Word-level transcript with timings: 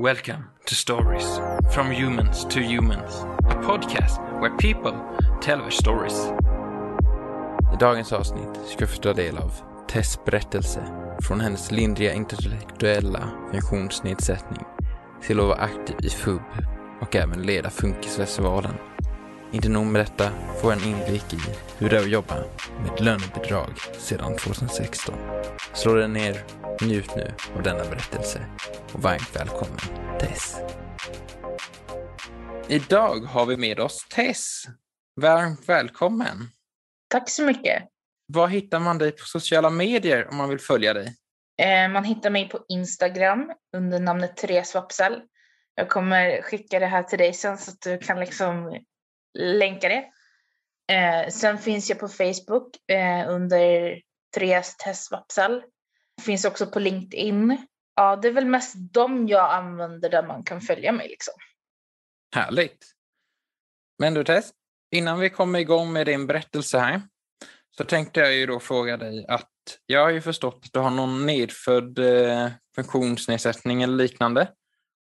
Welcome 0.00 0.44
to 0.64 0.74
Stories 0.74 1.40
from 1.74 1.90
Humans 1.90 2.44
to 2.44 2.60
Humans, 2.60 3.12
a 3.44 3.54
podcast 3.54 4.40
where 4.40 4.56
people 4.56 4.94
tell 5.42 5.58
their 5.58 5.70
stories. 5.70 6.32
I 7.72 7.76
dagens 7.80 8.12
avsnitt 8.12 8.48
ska 8.66 8.84
vi 8.84 8.86
få 8.86 9.02
ta 9.02 9.12
del 9.12 9.38
av 9.38 9.52
Tess 9.88 10.24
berättelse 10.24 10.80
från 11.22 11.40
hennes 11.40 11.70
lindriga 11.70 12.14
intellektuella 12.14 13.30
funktionsnedsättning 13.50 14.64
till 15.22 15.40
att 15.40 15.46
vara 15.46 15.58
aktiv 15.58 15.96
i 16.02 16.08
FUB 16.08 16.42
och 17.00 17.16
även 17.16 17.42
leda 17.42 17.70
Funkisfestivalen. 17.70 18.74
Inte 19.52 19.68
nog 19.68 19.86
med 19.86 20.00
detta 20.00 20.30
får 20.62 20.72
en 20.72 20.84
inblick 20.84 21.34
i 21.34 21.40
hur 21.78 21.90
det 21.90 21.96
är 21.96 22.00
att 22.00 22.10
jobba 22.10 22.34
med 22.82 23.00
lönebidrag 23.00 23.70
sedan 23.98 24.36
2016. 24.36 25.14
Slå 25.72 25.94
dig 25.94 26.08
ner, 26.08 26.44
njut 26.86 27.16
nu 27.16 27.34
av 27.56 27.62
denna 27.62 27.84
berättelse 27.84 28.46
och 28.94 29.02
varmt 29.02 29.36
välkommen 29.36 29.78
Tess. 30.20 30.56
Idag 32.68 33.20
har 33.20 33.46
vi 33.46 33.56
med 33.56 33.80
oss 33.80 34.06
Tess. 34.08 34.62
Varmt 35.20 35.68
välkommen. 35.68 36.36
Tack 37.08 37.30
så 37.30 37.42
mycket. 37.44 37.82
Var 38.26 38.48
hittar 38.48 38.80
man 38.80 38.98
dig 38.98 39.12
på 39.12 39.24
sociala 39.24 39.70
medier 39.70 40.28
om 40.30 40.36
man 40.36 40.48
vill 40.48 40.60
följa 40.60 40.94
dig? 40.94 41.14
Eh, 41.62 41.88
Man 41.88 42.04
hittar 42.04 42.30
mig 42.30 42.48
på 42.48 42.64
Instagram 42.68 43.52
under 43.76 44.00
namnet 44.00 44.36
Therese 44.36 44.74
Wapsal. 44.74 45.22
Jag 45.74 45.88
kommer 45.88 46.42
skicka 46.42 46.78
det 46.78 46.86
här 46.86 47.02
till 47.02 47.18
dig 47.18 47.32
sen 47.32 47.58
så 47.58 47.70
att 47.70 47.80
du 47.80 47.98
kan 47.98 48.20
liksom 48.20 48.80
länka 49.38 49.88
det. 49.88 50.04
Eh, 50.94 51.28
Sen 51.28 51.58
finns 51.58 51.88
jag 51.90 51.98
på 51.98 52.08
Facebook 52.08 52.76
eh, 52.92 53.28
under 53.30 53.98
Therese 54.34 54.76
Tess 54.76 55.10
Wapsal. 55.10 55.62
Finns 56.20 56.44
också 56.44 56.66
på 56.66 56.78
LinkedIn. 56.78 57.66
Ja, 57.94 58.16
det 58.16 58.28
är 58.28 58.32
väl 58.32 58.46
mest 58.46 58.74
de 58.76 59.28
jag 59.28 59.54
använder 59.54 60.10
där 60.10 60.26
man 60.26 60.42
kan 60.42 60.60
följa 60.60 60.92
mig 60.92 61.08
liksom. 61.08 61.34
Härligt. 62.34 62.86
Men 63.98 64.14
du 64.14 64.24
Tess, 64.24 64.50
innan 64.90 65.20
vi 65.20 65.30
kommer 65.30 65.58
igång 65.58 65.92
med 65.92 66.06
din 66.06 66.26
berättelse 66.26 66.78
här 66.78 67.02
så 67.76 67.84
tänkte 67.84 68.20
jag 68.20 68.34
ju 68.34 68.46
då 68.46 68.60
fråga 68.60 68.96
dig 68.96 69.26
att 69.28 69.50
jag 69.86 70.04
har 70.04 70.10
ju 70.10 70.20
förstått 70.20 70.60
att 70.64 70.72
du 70.72 70.78
har 70.78 70.90
någon 70.90 71.26
nedfödd 71.26 71.98
eh, 71.98 72.48
funktionsnedsättning 72.74 73.82
eller 73.82 73.96
liknande. 73.96 74.48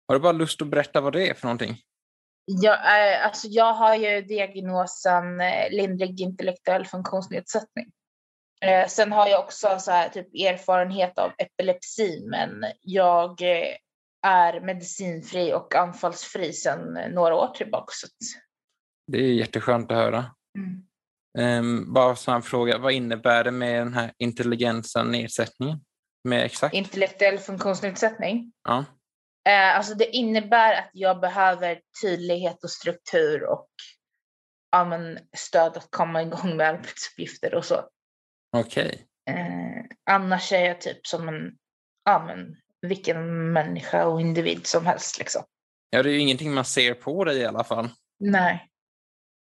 Har 0.09 0.15
du 0.15 0.21
bara 0.21 0.33
lust 0.33 0.63
att 0.63 0.69
berätta 0.69 1.01
vad 1.01 1.13
det 1.13 1.29
är 1.29 1.35
för 1.35 1.47
någonting? 1.47 1.77
Jag, 2.45 2.75
eh, 2.75 3.27
alltså 3.27 3.49
jag 3.49 3.73
har 3.73 3.95
ju 3.95 4.23
diagnosen 4.23 5.41
eh, 5.41 5.71
lindrig 5.71 6.21
intellektuell 6.21 6.87
funktionsnedsättning. 6.87 7.93
Eh, 8.61 8.87
sen 8.89 9.13
har 9.13 9.27
jag 9.29 9.41
också 9.41 9.79
så 9.79 9.91
här, 9.91 10.09
typ 10.09 10.35
erfarenhet 10.35 11.19
av 11.19 11.33
epilepsi, 11.39 12.27
men 12.27 12.65
jag 12.81 13.43
eh, 13.43 13.77
är 14.27 14.61
medicinfri 14.61 15.53
och 15.53 15.75
anfallsfri 15.75 16.53
sedan 16.53 16.99
några 17.15 17.35
år 17.35 17.49
tillbaka. 17.49 17.91
Så 17.93 18.07
Det 19.07 19.19
är 19.19 19.33
jätteskönt 19.33 19.91
att 19.91 19.97
höra. 19.97 20.25
mm. 20.59 20.85
Um, 21.39 21.93
bara 21.93 22.11
en 22.11 22.17
snabb 22.17 22.45
fråga, 22.45 22.79
vad 22.79 22.93
innebär 22.93 23.45
det 23.45 23.51
med 23.51 23.81
den 23.81 23.95
här 23.95 24.13
intelligensa 24.19 25.03
nedsättningen? 25.03 25.81
Med 26.25 26.45
exakt? 26.45 26.75
Intellektuell 26.75 27.39
funktionsnedsättning. 27.39 28.53
ja. 28.69 28.85
Eh, 29.49 29.77
alltså 29.77 29.95
det 29.95 30.17
innebär 30.17 30.75
att 30.75 30.91
jag 30.93 31.21
behöver 31.21 31.81
tydlighet 32.03 32.65
och 32.65 32.71
struktur 32.71 33.45
och 33.45 33.69
ja, 34.71 34.85
men, 34.85 35.19
stöd 35.37 35.77
att 35.77 35.91
komma 35.91 36.23
igång 36.23 36.57
med 36.57 36.69
arbetsuppgifter 36.69 37.55
och 37.55 37.65
så. 37.65 37.85
Okej. 38.57 39.07
Eh, 39.31 39.85
annars 40.11 40.53
är 40.53 40.65
jag 40.65 40.81
typ 40.81 41.07
som 41.07 41.29
en, 41.29 41.57
ja, 42.05 42.25
men, 42.27 42.57
vilken 42.81 43.53
människa 43.53 44.07
och 44.07 44.21
individ 44.21 44.67
som 44.67 44.87
helst. 44.87 45.19
Liksom. 45.19 45.43
Ja, 45.91 46.03
det 46.03 46.11
är 46.11 46.13
ju 46.13 46.19
ingenting 46.19 46.55
man 46.55 46.65
ser 46.65 46.95
på 46.95 47.25
dig 47.25 47.39
i 47.39 47.47
alla 47.47 47.65
fall. 47.65 47.89
Nej, 48.21 48.69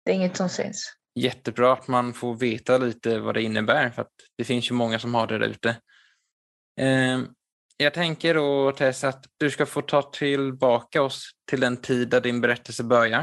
det 0.04 0.10
är 0.10 0.14
inget 0.14 0.36
som 0.36 0.48
syns. 0.48 0.96
Jättebra 1.14 1.72
att 1.72 1.88
man 1.88 2.12
får 2.12 2.34
veta 2.34 2.78
lite 2.78 3.18
vad 3.18 3.34
det 3.34 3.42
innebär, 3.42 3.90
för 3.90 4.02
att 4.02 4.12
det 4.38 4.44
finns 4.44 4.70
ju 4.70 4.74
många 4.74 4.98
som 4.98 5.14
har 5.14 5.26
det 5.26 5.38
där 5.38 5.46
ute. 5.46 5.76
Ehm, 6.80 7.28
jag 7.76 7.94
tänker 7.94 8.34
då, 8.34 8.72
Tess, 8.72 9.04
att 9.04 9.26
du 9.36 9.50
ska 9.50 9.66
få 9.66 9.82
ta 9.82 10.02
tillbaka 10.02 11.02
oss 11.02 11.30
till 11.50 11.60
den 11.60 11.76
tid 11.76 12.08
där 12.08 12.20
din 12.20 12.40
berättelse 12.40 12.84
börjar. 12.84 13.22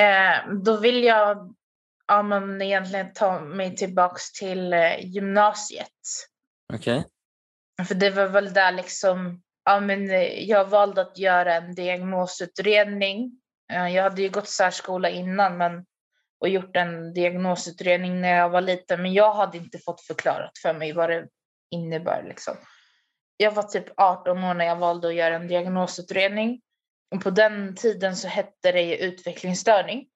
Eh, 0.00 0.54
då 0.64 0.76
vill 0.76 1.04
jag 1.04 1.54
ja, 2.06 2.22
men, 2.22 2.62
egentligen 2.62 3.12
ta 3.12 3.40
mig 3.40 3.76
tillbaks 3.76 4.32
till 4.32 4.72
eh, 4.72 5.06
gymnasiet. 5.06 5.88
Okej? 6.72 7.04
För 7.88 7.94
det 7.94 8.10
var 8.10 8.28
väl 8.28 8.52
där 8.52 8.72
liksom, 8.72 9.42
ja 9.64 9.80
men 9.80 10.10
eh, 10.10 10.44
jag 10.44 10.64
valde 10.64 11.00
att 11.00 11.18
göra 11.18 11.54
en 11.54 11.74
diagnosutredning. 11.74 13.40
Eh, 13.72 13.88
Jag 13.88 14.02
hade 14.02 14.22
ju 14.22 14.28
gått 14.28 14.48
särskola 14.48 15.08
innan 15.10 15.56
men, 15.56 15.86
och 16.40 16.48
gjort 16.48 16.76
en 16.76 17.14
diagnosutredning 17.14 18.20
när 18.20 18.36
jag 18.36 18.48
var 18.48 18.60
liten 18.60 19.02
men 19.02 19.12
jag 19.12 19.34
hade 19.34 19.58
inte 19.58 19.78
fått 19.78 20.00
förklarat 20.00 20.58
för 20.62 20.74
mig 20.74 20.92
vad 20.92 21.10
det 21.10 21.28
innebär 21.70 22.22
liksom. 22.22 22.56
Jag 23.36 23.52
var 23.52 23.62
typ 23.62 23.86
18 23.96 24.44
år 24.44 24.54
när 24.54 24.64
jag 24.64 24.76
valde 24.76 25.08
att 25.08 25.14
göra 25.14 25.34
en 25.34 25.48
diagnosutredning. 25.48 26.60
Och 27.14 27.22
på 27.22 27.30
den 27.30 27.74
tiden 27.74 28.16
så 28.16 28.28
hette 28.28 28.72
det 28.72 28.96
utvecklingsstörning, 28.96 30.06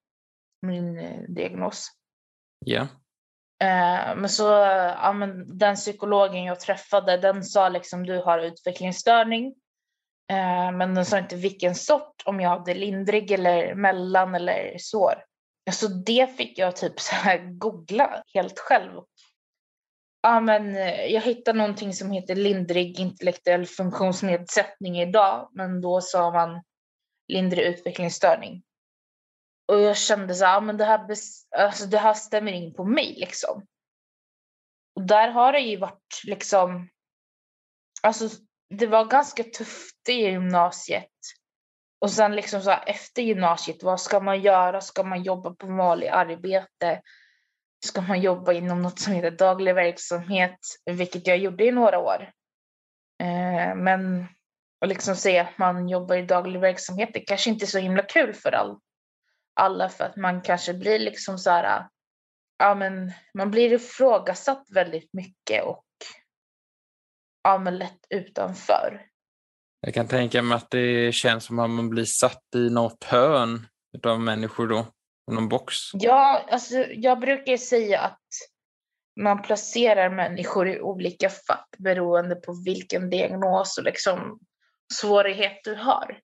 min 0.62 0.98
eh, 0.98 1.20
diagnos. 1.28 1.88
Ja. 2.66 2.80
Eh, 3.62 4.16
men 4.16 4.28
så, 4.28 4.44
ja, 5.02 5.12
men 5.12 5.58
den 5.58 5.76
psykologen 5.76 6.44
jag 6.44 6.60
träffade, 6.60 7.16
den 7.16 7.44
sa 7.44 7.68
liksom 7.68 8.06
du 8.06 8.22
har 8.22 8.38
utvecklingsstörning. 8.38 9.46
Eh, 10.30 10.72
men 10.72 10.94
den 10.94 11.04
sa 11.04 11.18
inte 11.18 11.36
vilken 11.36 11.74
sort, 11.74 12.22
om 12.24 12.40
jag 12.40 12.50
hade 12.50 12.74
lindrig 12.74 13.30
eller 13.30 13.74
mellan 13.74 14.34
eller 14.34 14.78
svår. 14.78 15.24
Så 15.72 15.88
det 15.88 16.36
fick 16.36 16.58
jag 16.58 16.76
typ 16.76 17.00
så 17.00 17.14
här 17.14 17.38
googla 17.38 18.22
helt 18.34 18.58
själv. 18.58 18.92
Ja, 20.22 20.40
men 20.40 20.74
jag 21.12 21.20
hittade 21.20 21.58
någonting 21.58 21.92
som 21.92 22.10
heter 22.10 22.34
lindrig 22.34 23.00
intellektuell 23.00 23.66
funktionsnedsättning 23.66 25.00
idag, 25.00 25.50
men 25.52 25.80
då 25.80 26.00
sa 26.00 26.30
man 26.30 26.62
lindrig 27.28 27.64
utvecklingsstörning. 27.64 28.62
Och 29.68 29.80
jag 29.80 29.96
kände 29.96 30.34
så 30.34 30.44
här, 30.44 30.60
men 30.60 30.76
det 30.76 30.84
här, 30.84 31.06
alltså, 31.56 31.86
det 31.86 31.98
här 31.98 32.14
stämmer 32.14 32.52
in 32.52 32.74
på 32.74 32.84
mig 32.84 33.14
liksom. 33.18 33.66
Och 34.94 35.06
där 35.06 35.28
har 35.28 35.52
det 35.52 35.60
ju 35.60 35.76
varit 35.76 36.22
liksom, 36.24 36.88
alltså 38.02 38.28
det 38.70 38.86
var 38.86 39.04
ganska 39.04 39.44
tufft 39.44 40.08
i 40.08 40.12
gymnasiet. 40.12 41.10
Och 42.00 42.10
sen 42.10 42.36
liksom 42.36 42.62
så 42.62 42.70
här, 42.70 42.84
efter 42.86 43.22
gymnasiet, 43.22 43.82
vad 43.82 44.00
ska 44.00 44.20
man 44.20 44.42
göra? 44.42 44.80
Ska 44.80 45.02
man 45.02 45.22
jobba 45.22 45.54
på 45.54 45.66
vanligt 45.66 46.10
arbete? 46.10 47.02
ska 47.84 48.00
man 48.00 48.20
jobba 48.20 48.52
inom 48.52 48.82
något 48.82 48.98
som 48.98 49.12
heter 49.12 49.30
daglig 49.30 49.74
verksamhet, 49.74 50.58
vilket 50.90 51.26
jag 51.26 51.38
gjorde 51.38 51.64
i 51.64 51.70
några 51.70 51.98
år. 51.98 52.30
Eh, 53.22 53.74
men 53.74 54.26
att 54.80 54.88
liksom 54.88 55.16
säga 55.16 55.42
att 55.42 55.58
man 55.58 55.88
jobbar 55.88 56.16
i 56.16 56.22
daglig 56.22 56.60
verksamhet, 56.60 57.10
det 57.12 57.20
kanske 57.20 57.50
inte 57.50 57.64
är 57.64 57.66
så 57.66 57.78
himla 57.78 58.02
kul 58.02 58.34
för 58.34 58.52
all, 58.52 58.78
alla 59.58 59.88
för 59.88 60.04
att 60.04 60.16
man 60.16 60.40
kanske 60.40 60.74
blir 60.74 60.98
liksom 60.98 61.38
så 61.38 61.50
här, 61.50 61.88
ja 62.58 62.74
men 62.74 63.12
man 63.34 63.50
blir 63.50 63.72
ifrågasatt 63.72 64.66
väldigt 64.70 65.12
mycket 65.12 65.64
och 65.64 65.84
ja 67.42 67.58
men 67.58 67.78
lätt 67.78 68.06
utanför. 68.10 69.06
Jag 69.80 69.94
kan 69.94 70.08
tänka 70.08 70.42
mig 70.42 70.56
att 70.56 70.70
det 70.70 71.14
känns 71.14 71.44
som 71.44 71.58
att 71.58 71.70
man 71.70 71.90
blir 71.90 72.04
satt 72.04 72.44
i 72.54 72.70
något 72.70 73.04
hörn 73.04 73.66
av 74.06 74.20
människor 74.20 74.68
då, 74.68 74.86
någon 75.30 75.48
box. 75.48 75.74
Ja, 75.92 76.44
alltså 76.50 76.76
jag 76.76 77.20
brukar 77.20 77.56
säga 77.56 78.00
att 78.00 78.22
man 79.20 79.42
placerar 79.42 80.10
människor 80.10 80.68
i 80.68 80.80
olika 80.80 81.30
fack 81.30 81.68
beroende 81.78 82.34
på 82.36 82.62
vilken 82.64 83.10
diagnos 83.10 83.78
och 83.78 83.84
liksom 83.84 84.40
svårighet 84.94 85.60
du 85.64 85.74
har. 85.74 86.20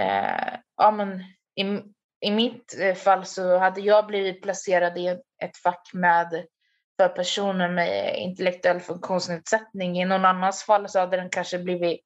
Eh, 0.00 0.58
ja, 0.76 0.90
men 0.90 1.20
i, 1.60 1.82
i 2.22 2.30
mitt 2.30 2.78
eh, 2.80 2.94
fall 2.94 3.24
så 3.24 3.58
hade 3.58 3.80
jag 3.80 4.06
blivit 4.06 4.42
placerad 4.42 4.98
i 4.98 5.06
ett 5.42 5.56
fack 5.62 5.90
med 5.92 6.46
för 7.00 7.08
personer 7.08 7.68
med 7.68 8.18
intellektuell 8.18 8.80
funktionsnedsättning. 8.80 10.02
I 10.02 10.04
någon 10.04 10.24
annans 10.24 10.62
fall 10.62 10.88
så 10.88 11.00
hade 11.00 11.16
den 11.16 11.30
kanske 11.30 11.58
blivit 11.58 12.00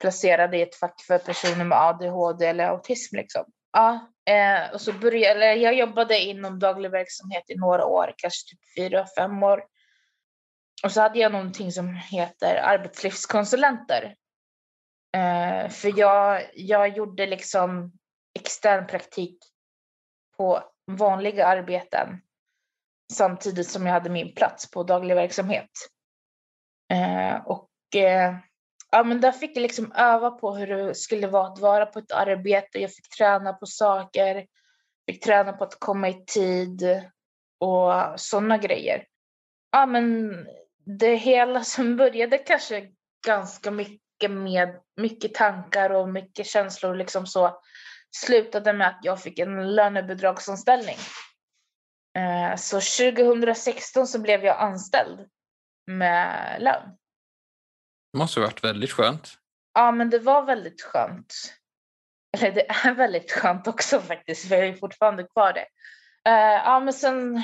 placerad 0.00 0.54
i 0.54 0.62
ett 0.62 0.74
fack 0.74 1.02
för 1.06 1.18
personer 1.18 1.64
med 1.64 1.78
ADHD 1.78 2.46
eller 2.46 2.64
autism. 2.64 3.16
Liksom. 3.16 3.44
Ja, 3.72 4.12
eh, 4.30 4.74
och 4.74 4.80
så 4.80 4.92
började, 4.92 5.34
eller 5.34 5.62
jag 5.62 5.74
jobbade 5.74 6.18
inom 6.18 6.58
daglig 6.58 6.90
verksamhet 6.90 7.44
i 7.48 7.54
några 7.54 7.86
år, 7.86 8.14
kanske 8.16 8.50
typ 8.50 8.60
fyra, 8.78 9.06
fem 9.18 9.42
år. 9.42 9.64
Och 10.84 10.92
så 10.92 11.00
hade 11.00 11.18
jag 11.18 11.32
någonting 11.32 11.72
som 11.72 11.94
heter 11.94 12.56
arbetslivskonsulenter. 12.56 14.14
Eh, 15.16 15.68
för 15.68 15.98
jag, 15.98 16.42
jag 16.54 16.96
gjorde 16.96 17.26
liksom 17.26 17.92
extern 18.38 18.86
praktik 18.86 19.38
på 20.42 20.62
vanliga 20.86 21.46
arbeten 21.46 22.20
samtidigt 23.12 23.68
som 23.68 23.86
jag 23.86 23.92
hade 23.92 24.10
min 24.10 24.34
plats 24.34 24.70
på 24.70 24.82
daglig 24.82 25.14
verksamhet. 25.14 25.70
Eh, 26.92 27.46
och 27.46 27.70
eh, 27.96 28.34
ja, 28.90 29.04
men 29.04 29.20
där 29.20 29.32
fick 29.32 29.56
jag 29.56 29.62
liksom 29.62 29.92
öva 29.92 30.30
på 30.30 30.54
hur 30.54 30.66
det 30.66 30.94
skulle 30.94 31.26
vara 31.26 31.46
att 31.46 31.58
vara 31.58 31.86
på 31.86 31.98
ett 31.98 32.12
arbete. 32.12 32.78
Jag 32.78 32.94
fick 32.94 33.08
träna 33.18 33.52
på 33.52 33.66
saker, 33.66 34.46
fick 35.10 35.24
träna 35.24 35.52
på 35.52 35.64
att 35.64 35.80
komma 35.80 36.08
i 36.08 36.24
tid 36.26 36.82
och 37.60 37.92
sådana 38.16 38.58
grejer. 38.58 39.04
Ja, 39.72 39.86
men 39.86 40.34
det 40.98 41.16
hela 41.16 41.64
som 41.64 41.96
började 41.96 42.38
kanske 42.38 42.88
ganska 43.26 43.70
mycket 43.70 44.30
med 44.30 44.80
mycket 44.96 45.34
tankar 45.34 45.90
och 45.90 46.08
mycket 46.08 46.46
känslor 46.46 46.94
liksom 46.94 47.26
så 47.26 47.62
slutade 48.16 48.72
med 48.72 48.88
att 48.88 49.00
jag 49.02 49.22
fick 49.22 49.38
en 49.38 49.74
lönebidragsanställning. 49.74 50.96
Eh, 52.18 52.56
så 52.56 52.80
2016 52.80 54.06
så 54.06 54.18
blev 54.18 54.44
jag 54.44 54.60
anställd 54.60 55.28
med 55.86 56.56
lön. 56.62 56.96
Det 58.12 58.18
måste 58.18 58.40
ha 58.40 58.46
varit 58.46 58.64
väldigt 58.64 58.92
skönt. 58.92 59.38
Ja, 59.74 59.92
men 59.92 60.10
det 60.10 60.18
var 60.18 60.42
väldigt 60.42 60.82
skönt. 60.82 61.34
Eller 62.36 62.52
det 62.52 62.70
är 62.70 62.94
väldigt 62.94 63.32
skönt 63.32 63.66
också 63.66 64.00
faktiskt, 64.00 64.48
för 64.48 64.56
jag 64.56 64.66
är 64.66 64.74
fortfarande 64.74 65.24
kvar 65.24 65.52
det. 65.52 65.66
Uh, 66.30 66.62
ja, 66.64 66.80
men 66.80 66.92
sen 66.92 67.42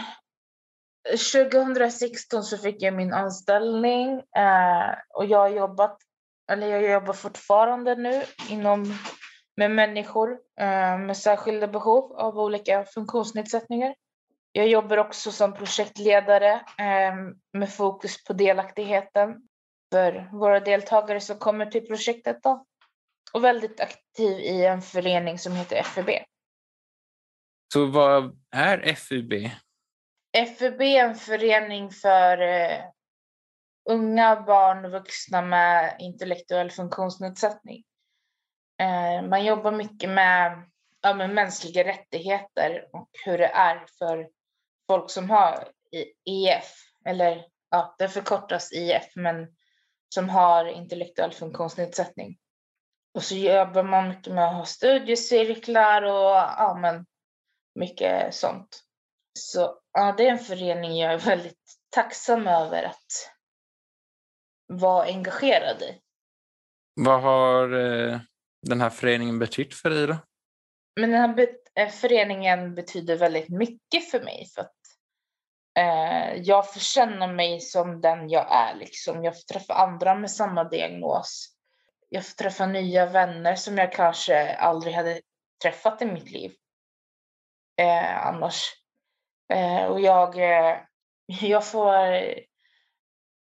2016 1.32 2.44
så 2.44 2.58
fick 2.58 2.82
jag 2.82 2.94
min 2.94 3.12
anställning 3.12 4.14
uh, 4.14 4.94
och 5.08 5.26
jag 5.26 5.38
har 5.38 5.48
jobbat, 5.48 5.98
eller 6.52 6.66
jag 6.66 6.92
jobbar 6.92 7.12
fortfarande 7.12 7.94
nu 7.94 8.22
inom 8.48 8.98
med 9.58 9.70
människor 9.70 10.30
uh, 10.32 10.98
med 10.98 11.16
särskilda 11.16 11.68
behov 11.68 12.12
av 12.12 12.38
olika 12.38 12.84
funktionsnedsättningar. 12.84 13.94
Jag 14.52 14.68
jobbar 14.68 14.96
också 14.96 15.32
som 15.32 15.54
projektledare 15.54 16.60
med 17.52 17.72
fokus 17.72 18.24
på 18.24 18.32
delaktigheten 18.32 19.48
för 19.92 20.28
våra 20.32 20.60
deltagare 20.60 21.20
som 21.20 21.38
kommer 21.38 21.66
till 21.66 21.86
projektet 21.86 22.42
då. 22.42 22.64
Och 23.32 23.44
väldigt 23.44 23.80
aktiv 23.80 24.38
i 24.38 24.64
en 24.64 24.82
förening 24.82 25.38
som 25.38 25.52
heter 25.52 25.82
FUB. 25.82 26.10
Så 27.72 27.86
vad 27.86 28.38
är 28.50 28.94
FUB? 28.94 29.32
FUB 30.58 30.80
är 30.80 31.04
en 31.04 31.14
förening 31.14 31.90
för 31.90 32.42
uh, 32.42 32.84
unga 33.90 34.40
barn 34.40 34.84
och 34.84 34.90
vuxna 34.90 35.42
med 35.42 35.96
intellektuell 35.98 36.70
funktionsnedsättning. 36.70 37.84
Eh, 38.78 39.22
man 39.22 39.44
jobbar 39.44 39.72
mycket 39.72 40.10
med, 40.10 40.62
ja, 41.00 41.14
med 41.14 41.30
mänskliga 41.30 41.84
rättigheter 41.84 42.88
och 42.92 43.08
hur 43.24 43.38
det 43.38 43.46
är 43.46 43.86
för 43.98 44.28
folk 44.90 45.10
som 45.10 45.30
har 45.30 45.68
IF, 46.24 46.74
eller 47.04 47.44
ja, 47.70 47.94
det 47.98 48.08
förkortas 48.08 48.72
IF, 48.72 49.12
men 49.14 49.56
som 50.14 50.28
har 50.28 50.64
intellektuell 50.64 51.32
funktionsnedsättning. 51.32 52.38
Och 53.14 53.22
så 53.22 53.34
jobbar 53.34 53.82
man 53.82 54.08
mycket 54.08 54.32
med 54.32 54.48
att 54.48 54.54
ha 54.54 54.64
studiecirklar 54.64 56.02
och 56.02 56.36
ja, 56.36 56.78
men 56.80 57.06
mycket 57.74 58.34
sånt. 58.34 58.82
Så 59.38 59.80
ja, 59.92 60.14
det 60.16 60.26
är 60.26 60.30
en 60.30 60.38
förening 60.38 60.96
jag 60.96 61.12
är 61.12 61.18
väldigt 61.18 61.78
tacksam 61.90 62.46
över 62.46 62.82
att 62.82 63.30
vara 64.66 65.04
engagerad 65.04 65.82
i. 65.82 66.00
Vad 66.94 67.22
har 67.22 67.72
eh, 67.72 68.20
den 68.66 68.80
här 68.80 68.90
föreningen 68.90 69.38
betytt 69.38 69.74
för 69.74 69.90
dig 69.90 70.06
då? 70.06 70.16
Men 71.00 71.10
den 71.10 71.20
här 71.20 71.34
be 71.34 71.48
eh, 71.74 71.88
föreningen 71.88 72.74
betyder 72.74 73.16
väldigt 73.16 73.48
mycket 73.48 74.10
för 74.10 74.20
mig 74.20 74.46
för 74.54 74.60
att 74.60 74.78
Eh, 75.78 76.34
jag 76.42 76.72
får 76.72 76.80
känna 76.80 77.26
mig 77.26 77.60
som 77.60 78.00
den 78.00 78.28
jag 78.28 78.46
är. 78.52 78.74
Liksom. 78.74 79.24
Jag 79.24 79.34
får 79.36 79.54
träffa 79.54 79.74
andra 79.74 80.14
med 80.14 80.30
samma 80.30 80.64
diagnos. 80.64 81.54
Jag 82.08 82.26
får 82.26 82.34
träffa 82.34 82.66
nya 82.66 83.06
vänner 83.06 83.54
som 83.54 83.78
jag 83.78 83.92
kanske 83.92 84.56
aldrig 84.56 84.94
hade 84.94 85.20
träffat 85.62 86.02
i 86.02 86.06
mitt 86.06 86.30
liv 86.30 86.54
eh, 87.80 88.26
annars. 88.26 88.72
Eh, 89.52 89.84
och 89.84 90.00
jag, 90.00 90.38
eh, 90.38 90.76
jag 91.26 91.66
får 91.66 91.94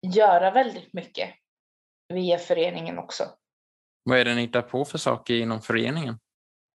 göra 0.03 0.51
väldigt 0.51 0.93
mycket 0.93 1.31
via 2.09 2.39
föreningen 2.39 2.99
också. 2.99 3.25
Vad 4.05 4.19
är 4.19 4.25
det 4.25 4.35
ni 4.35 4.41
hittar 4.41 4.63
på 4.63 4.85
för 4.85 4.99
saker 4.99 5.35
inom 5.35 5.61
föreningen? 5.61 6.19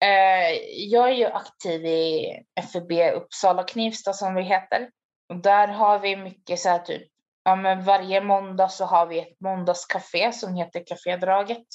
Eh, 0.04 0.58
jag 0.78 1.10
är 1.10 1.14
ju 1.14 1.26
aktiv 1.26 1.86
i 1.86 2.28
FUB 2.74 2.92
Uppsala 3.16 3.64
Knivsta 3.64 4.14
som 4.14 4.36
vi 4.36 4.42
heter. 4.42 4.90
Och 5.30 5.36
där 5.36 5.68
har 5.68 6.00
vi 6.00 6.16
mycket 6.16 6.60
så 6.60 6.70
här 6.70 6.80
typ, 6.80 7.08
ja 7.44 7.56
men 7.56 7.84
varje 7.84 8.22
måndag 8.22 8.68
så 8.68 8.86
har 8.86 9.08
vi 9.08 9.20
ett 9.20 9.40
måndagscafé 9.40 10.32
som 10.32 10.56
heter 10.56 10.84
Cafédraget. 10.86 11.68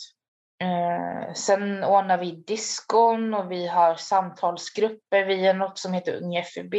Eh, 0.62 1.34
sen 1.34 1.84
ordnar 1.84 2.18
vi 2.18 2.30
diskon 2.30 3.34
och 3.34 3.52
vi 3.52 3.66
har 3.66 3.94
samtalsgrupper 3.94 5.24
via 5.24 5.52
något 5.52 5.78
som 5.78 5.92
heter 5.92 6.22
Ung 6.22 6.42
FUB. 6.54 6.74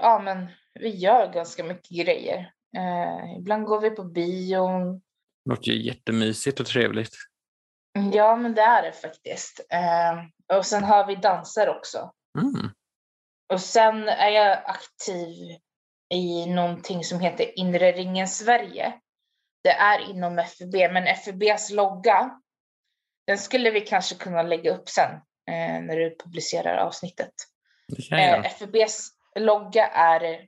Ja 0.00 0.18
men 0.18 0.46
vi 0.80 0.88
gör 0.88 1.32
ganska 1.32 1.64
mycket 1.64 2.06
grejer. 2.06 2.52
Eh, 2.76 3.38
ibland 3.38 3.64
går 3.64 3.80
vi 3.80 3.90
på 3.90 4.04
bion. 4.04 4.94
Det 5.44 5.50
låter 5.50 5.70
ju 5.70 5.82
jättemysigt 5.82 6.60
och 6.60 6.66
trevligt. 6.66 7.14
Ja 8.12 8.36
men 8.36 8.54
det 8.54 8.62
är 8.62 8.82
det 8.82 8.92
faktiskt. 8.92 9.60
Eh, 9.70 10.56
och 10.58 10.66
sen 10.66 10.84
har 10.84 11.06
vi 11.06 11.14
danser 11.14 11.68
också. 11.68 12.12
Mm. 12.38 12.70
Och 13.52 13.60
sen 13.60 14.08
är 14.08 14.28
jag 14.28 14.58
aktiv 14.64 15.58
i 16.14 16.46
någonting 16.46 17.04
som 17.04 17.20
heter 17.20 17.58
Inre 17.58 17.92
ringen 17.92 18.28
Sverige. 18.28 18.92
Det 19.64 19.72
är 19.72 20.10
inom 20.10 20.44
FUB, 20.58 20.74
men 20.74 21.16
FUBs 21.16 21.70
logga, 21.70 22.40
den 23.26 23.38
skulle 23.38 23.70
vi 23.70 23.80
kanske 23.80 24.14
kunna 24.14 24.42
lägga 24.42 24.74
upp 24.74 24.88
sen 24.88 25.10
eh, 25.50 25.82
när 25.82 25.96
du 25.96 26.16
publicerar 26.24 26.76
avsnittet. 26.76 27.32
Eh, 28.12 28.44
FUBs 28.58 29.08
logga 29.38 29.86
är 29.86 30.46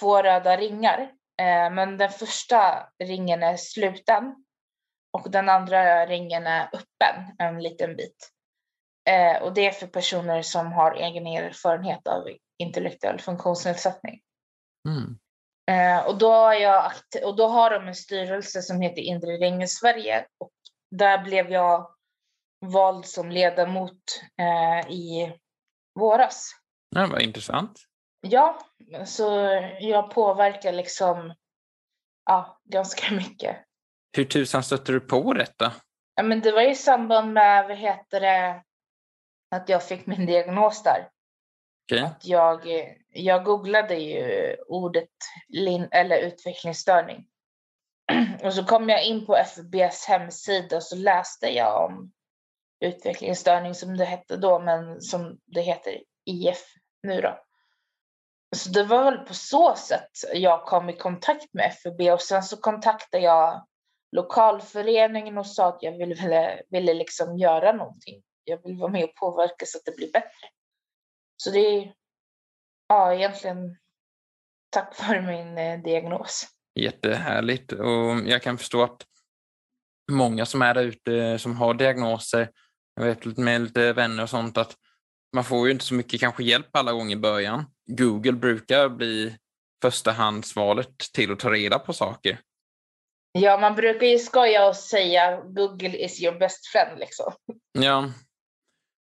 två 0.00 0.22
röda 0.22 0.56
ringar, 0.56 1.00
eh, 1.40 1.70
men 1.70 1.98
den 1.98 2.10
första 2.10 2.88
ringen 3.04 3.42
är 3.42 3.56
sluten 3.56 4.34
och 5.10 5.30
den 5.30 5.48
andra 5.48 6.06
ringen 6.06 6.46
är 6.46 6.70
öppen 6.72 7.36
en 7.38 7.62
liten 7.62 7.96
bit. 7.96 8.30
Eh, 9.08 9.42
och 9.42 9.54
det 9.54 9.66
är 9.66 9.70
för 9.70 9.86
personer 9.86 10.42
som 10.42 10.72
har 10.72 10.94
egen 10.94 11.26
erfarenhet 11.26 12.06
av 12.06 12.24
intellektuell 12.58 13.20
funktionsnedsättning. 13.20 14.20
Mm. 14.88 15.18
Eh, 15.70 16.06
och, 16.06 16.18
då 16.18 16.32
är 16.32 16.52
jag 16.52 16.92
och 17.24 17.36
då 17.36 17.46
har 17.46 17.70
de 17.70 17.88
en 17.88 17.94
styrelse 17.94 18.62
som 18.62 18.80
heter 18.80 19.02
Inre 19.02 19.36
ringen 19.36 19.68
Sverige 19.68 20.26
och 20.38 20.52
där 20.90 21.18
blev 21.24 21.50
jag 21.50 21.90
vald 22.66 23.06
som 23.06 23.30
ledamot 23.30 24.02
eh, 24.40 24.90
i 24.90 25.36
våras. 26.00 26.50
Ja, 26.96 27.06
vad 27.06 27.22
intressant. 27.22 27.80
Ja, 28.20 28.58
så 29.06 29.30
jag 29.80 30.10
påverkar 30.10 30.72
liksom 30.72 31.34
ja, 32.24 32.60
ganska 32.64 33.14
mycket. 33.14 33.56
Hur 34.12 34.24
tusan 34.24 34.62
stötte 34.62 34.92
du 34.92 35.00
på 35.00 35.32
detta? 35.32 35.72
Ja, 36.14 36.22
men 36.22 36.40
det 36.40 36.52
var 36.52 36.70
i 36.70 36.74
samband 36.74 37.32
med, 37.32 37.68
vad 37.68 37.76
heter 37.76 38.20
det, 38.20 38.62
att 39.50 39.68
jag 39.68 39.82
fick 39.82 40.06
min 40.06 40.26
diagnos 40.26 40.82
där. 40.82 41.08
Okej. 41.84 42.04
Att 42.04 42.26
jag, 42.26 42.60
jag 43.08 43.44
googlade 43.44 43.94
ju 43.94 44.56
ordet 44.66 45.10
lin, 45.48 45.88
eller 45.90 46.18
utvecklingsstörning. 46.18 47.26
Och 48.42 48.54
så 48.54 48.64
kom 48.64 48.88
jag 48.88 49.04
in 49.04 49.26
på 49.26 49.36
FBs 49.36 50.04
hemsida 50.04 50.76
och 50.76 50.82
så 50.82 50.96
läste 50.96 51.46
jag 51.46 51.84
om 51.84 52.12
utvecklingsstörning 52.80 53.74
som 53.74 53.96
det 53.96 54.04
hette 54.04 54.36
då, 54.36 54.58
men 54.58 55.00
som 55.00 55.38
det 55.46 55.60
heter 55.60 56.02
IF 56.24 56.64
nu 57.02 57.20
då. 57.20 57.38
Så 58.56 58.70
det 58.70 58.84
var 58.84 59.04
väl 59.04 59.18
på 59.18 59.34
så 59.34 59.74
sätt 59.74 60.10
jag 60.34 60.64
kom 60.64 60.88
i 60.88 60.96
kontakt 60.96 61.54
med 61.54 61.74
FUB 61.82 62.00
och 62.00 62.20
sen 62.20 62.42
så 62.42 62.56
kontaktade 62.56 63.24
jag 63.24 63.66
lokalföreningen 64.12 65.38
och 65.38 65.46
sa 65.46 65.68
att 65.68 65.82
jag 65.82 65.98
ville, 65.98 66.14
ville, 66.14 66.62
ville 66.70 66.94
liksom 66.94 67.38
göra 67.38 67.72
någonting. 67.72 68.22
Jag 68.44 68.62
vill 68.62 68.76
vara 68.76 68.90
med 68.90 69.04
och 69.04 69.14
påverka 69.14 69.66
så 69.66 69.78
att 69.78 69.84
det 69.84 69.96
blir 69.96 70.12
bättre. 70.12 70.48
Så 71.36 71.50
det 71.50 71.58
är 71.58 71.94
ja, 72.88 73.14
egentligen 73.14 73.76
tack 74.70 75.00
vare 75.00 75.20
min 75.22 75.58
eh, 75.58 75.82
diagnos. 75.82 76.46
Jättehärligt. 76.74 77.72
Och 77.72 78.18
jag 78.26 78.42
kan 78.42 78.58
förstå 78.58 78.82
att 78.82 79.06
många 80.12 80.46
som 80.46 80.62
är 80.62 80.74
där 80.74 80.82
ute 80.82 81.16
eh, 81.16 81.36
som 81.36 81.56
har 81.56 81.74
diagnoser, 81.74 82.50
jag 82.94 83.04
vet 83.04 83.36
med 83.36 83.60
lite 83.60 83.92
vänner 83.92 84.22
och 84.22 84.30
sånt, 84.30 84.58
att 84.58 84.76
man 85.32 85.44
får 85.44 85.66
ju 85.66 85.72
inte 85.72 85.84
så 85.84 85.94
mycket 85.94 86.20
kanske 86.20 86.44
hjälp 86.44 86.76
alla 86.76 86.92
gånger 86.92 87.16
i 87.16 87.20
början. 87.20 87.64
Google 87.86 88.32
brukar 88.32 88.88
bli 88.88 89.36
förstahandsvalet 89.82 90.98
till 91.14 91.32
att 91.32 91.38
ta 91.38 91.50
reda 91.50 91.78
på 91.78 91.92
saker. 91.92 92.40
Ja, 93.32 93.58
man 93.58 93.74
brukar 93.74 94.06
ju 94.06 94.18
skoja 94.18 94.68
och 94.68 94.76
säga 94.76 95.40
Google 95.40 96.04
is 96.04 96.22
your 96.22 96.38
best 96.38 96.66
friend 96.66 96.98
liksom. 96.98 97.32
Ja, 97.72 98.10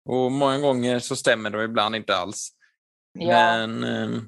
och 0.08 0.32
många 0.32 0.58
gånger 0.58 0.98
så 0.98 1.16
stämmer 1.16 1.50
det 1.50 1.58
och 1.58 1.64
ibland 1.64 1.96
inte 1.96 2.16
alls. 2.16 2.50
Ja. 3.18 3.26
Men 3.26 3.84
eh, 3.84 4.22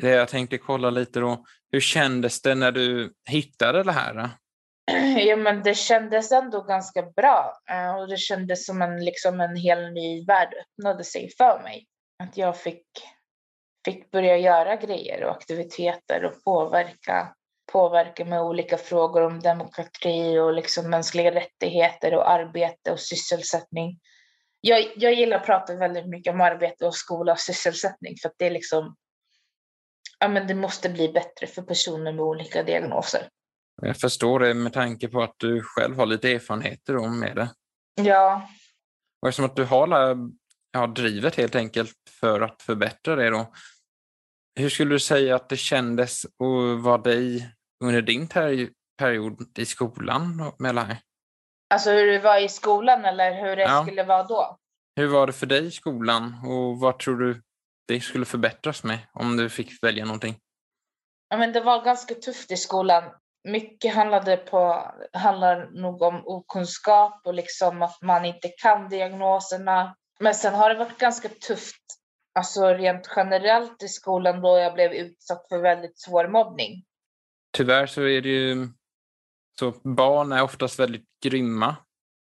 det 0.00 0.08
jag 0.08 0.28
tänkte 0.28 0.58
kolla 0.58 0.90
lite 0.90 1.20
då, 1.20 1.44
hur 1.72 1.80
kändes 1.80 2.42
det 2.42 2.54
när 2.54 2.72
du 2.72 3.14
hittade 3.28 3.82
det 3.82 3.92
här? 3.92 4.30
Ja, 5.16 5.36
men 5.36 5.62
det 5.62 5.74
kändes 5.74 6.32
ändå 6.32 6.62
ganska 6.62 7.02
bra 7.02 7.60
eh, 7.70 7.94
och 7.94 8.08
det 8.08 8.16
kändes 8.16 8.66
som 8.66 8.82
en, 8.82 9.04
liksom 9.04 9.40
en 9.40 9.56
hel 9.56 9.92
ny 9.92 10.24
värld 10.24 10.54
öppnade 10.60 11.04
sig 11.04 11.30
för 11.38 11.62
mig. 11.62 11.86
Att 12.22 12.36
jag 12.36 12.56
fick, 12.56 12.86
fick 13.84 14.10
börja 14.10 14.36
göra 14.36 14.76
grejer 14.76 15.24
och 15.24 15.30
aktiviteter 15.30 16.24
och 16.24 16.44
påverka, 16.44 17.34
påverka 17.72 18.24
med 18.24 18.42
olika 18.42 18.78
frågor 18.78 19.22
om 19.22 19.40
demokrati 19.40 20.38
och 20.38 20.52
liksom 20.52 20.90
mänskliga 20.90 21.34
rättigheter 21.34 22.14
och 22.14 22.30
arbete 22.30 22.92
och 22.92 23.00
sysselsättning. 23.00 24.00
Jag, 24.60 24.92
jag 24.96 25.14
gillar 25.14 25.36
att 25.36 25.46
prata 25.46 25.76
väldigt 25.76 26.08
mycket 26.08 26.34
om 26.34 26.40
arbete 26.40 26.86
och 26.86 26.94
skola 26.94 27.32
och 27.32 27.38
sysselsättning 27.38 28.16
för 28.22 28.28
att 28.28 28.34
det 28.38 28.46
är 28.46 28.50
liksom, 28.50 28.96
ja 30.18 30.28
men 30.28 30.46
det 30.46 30.54
måste 30.54 30.88
bli 30.88 31.08
bättre 31.08 31.46
för 31.46 31.62
personer 31.62 32.12
med 32.12 32.20
olika 32.20 32.62
diagnoser. 32.62 33.28
Jag 33.82 33.96
förstår 33.96 34.40
det 34.40 34.54
med 34.54 34.72
tanke 34.72 35.08
på 35.08 35.22
att 35.22 35.34
du 35.36 35.62
själv 35.62 35.96
har 35.96 36.06
lite 36.06 36.32
erfarenheter 36.32 36.94
då 36.94 37.08
med 37.08 37.36
det. 37.36 37.48
Ja, 38.02 38.48
Och 39.22 39.28
eftersom 39.28 39.44
att 39.44 39.56
du 39.56 39.64
har 39.64 40.16
ja, 40.72 40.86
drivet 40.86 41.36
helt 41.36 41.54
enkelt 41.54 41.96
för 42.20 42.40
att 42.40 42.62
förbättra 42.62 43.16
det 43.16 43.30
då. 43.30 43.52
Hur 44.54 44.68
skulle 44.68 44.94
du 44.94 44.98
säga 44.98 45.36
att 45.36 45.48
det 45.48 45.56
kändes 45.56 46.24
att 46.24 46.82
vara 46.82 46.98
dig 46.98 47.50
under 47.84 48.02
din 48.02 48.28
peri- 48.28 48.70
period 48.98 49.58
i 49.58 49.66
skolan 49.66 50.52
med 50.58 50.78
här? 50.78 50.96
alltså 51.74 51.90
hur 51.90 52.06
det 52.12 52.18
var 52.18 52.38
i 52.38 52.48
skolan 52.48 53.04
eller 53.04 53.34
hur 53.42 53.56
det 53.56 53.62
Ja. 53.62 53.82
skulle 53.82 54.02
vara 54.04 54.22
då. 54.24 54.56
Hur 54.96 55.06
var 55.08 55.26
det 55.26 55.32
för 55.32 55.46
dig 55.46 55.66
i 55.66 55.70
skolan 55.70 56.34
och 56.46 56.80
vad 56.80 56.98
tror 56.98 57.16
du 57.18 57.42
det 57.88 58.00
skulle 58.00 58.24
förbättras 58.24 58.84
med 58.84 58.98
om 59.12 59.36
du 59.36 59.50
fick 59.50 59.82
välja 59.82 60.04
någonting? 60.04 60.36
Ja, 61.28 61.36
men 61.36 61.52
det 61.52 61.60
var 61.60 61.84
ganska 61.84 62.14
tufft 62.14 62.50
i 62.50 62.56
skolan. 62.56 63.04
Mycket 63.48 63.94
handlade 63.94 64.36
på, 64.36 64.90
handlar 65.12 65.70
nog 65.70 66.02
om 66.02 66.22
okunskap 66.26 67.20
och 67.24 67.34
liksom 67.34 67.82
att 67.82 68.02
man 68.02 68.24
inte 68.24 68.48
kan 68.48 68.88
diagnoserna. 68.88 69.96
Men 70.20 70.34
sen 70.34 70.54
har 70.54 70.68
det 70.70 70.78
varit 70.78 70.98
ganska 70.98 71.28
tufft, 71.28 71.82
alltså 72.38 72.66
rent 72.74 73.08
generellt 73.16 73.82
i 73.82 73.88
skolan 73.88 74.40
då 74.40 74.58
jag 74.58 74.74
blev 74.74 74.92
utsatt 74.92 75.48
för 75.48 75.58
väldigt 75.58 76.00
svår 76.00 76.28
mobbning. 76.28 76.84
Tyvärr 77.56 77.86
så 77.86 78.02
är 78.02 78.20
det 78.20 78.28
ju 78.28 78.68
så 79.58 79.74
barn 79.82 80.32
är 80.32 80.42
oftast 80.42 80.78
väldigt 80.78 81.06
grymma. 81.24 81.76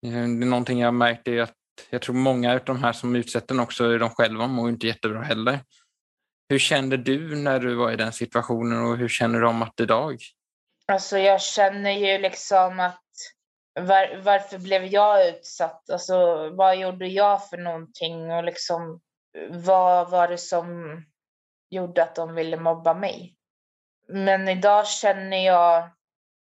Eh, 0.06 0.12
det 0.12 0.18
är 0.18 0.46
någonting 0.46 0.80
jag 0.80 0.88
har 0.88 0.92
märkt 0.92 1.28
är 1.28 1.42
att 1.42 1.56
jag 1.90 2.02
tror 2.02 2.16
många 2.16 2.54
av 2.54 2.60
de 2.66 2.84
här 2.84 2.94
som 2.94 3.16
utsätter 3.16 3.56
dem 3.56 3.64
också 3.64 3.84
är 3.84 4.00
de 4.00 4.10
själva 4.10 4.48
mår 4.48 4.70
inte 4.70 4.88
jättebra 4.88 5.22
heller. 5.22 5.60
Hur 6.50 6.60
kände 6.60 6.98
du 6.98 7.36
när 7.36 7.60
du 7.60 7.76
var 7.76 7.92
i 7.92 7.96
den 7.96 8.14
situationen 8.14 8.86
och 8.86 8.98
hur 8.98 9.08
känner 9.08 9.40
du 9.40 9.48
om 9.48 9.62
att 9.62 9.80
idag? 9.80 10.18
Alltså 10.86 11.18
jag 11.18 11.42
känner 11.42 11.92
ju 11.92 12.18
liksom 12.18 12.80
att 12.80 13.04
var, 13.80 14.22
varför 14.24 14.58
blev 14.58 14.86
jag 14.86 15.30
utsatt? 15.30 15.90
Alltså 15.90 16.50
vad 16.50 16.78
gjorde 16.78 17.08
jag 17.08 17.50
för 17.50 17.58
någonting 17.58 18.32
och 18.32 18.44
liksom 18.44 19.02
vad 19.50 20.10
var 20.10 20.28
det 20.28 20.38
som 20.38 20.98
gjorde 21.70 22.04
att 22.04 22.16
de 22.16 22.36
ville 22.36 22.58
mobba 22.58 22.94
mig? 22.94 23.39
Men 24.10 24.48
idag 24.48 24.88
känner 24.88 25.46
jag 25.46 25.90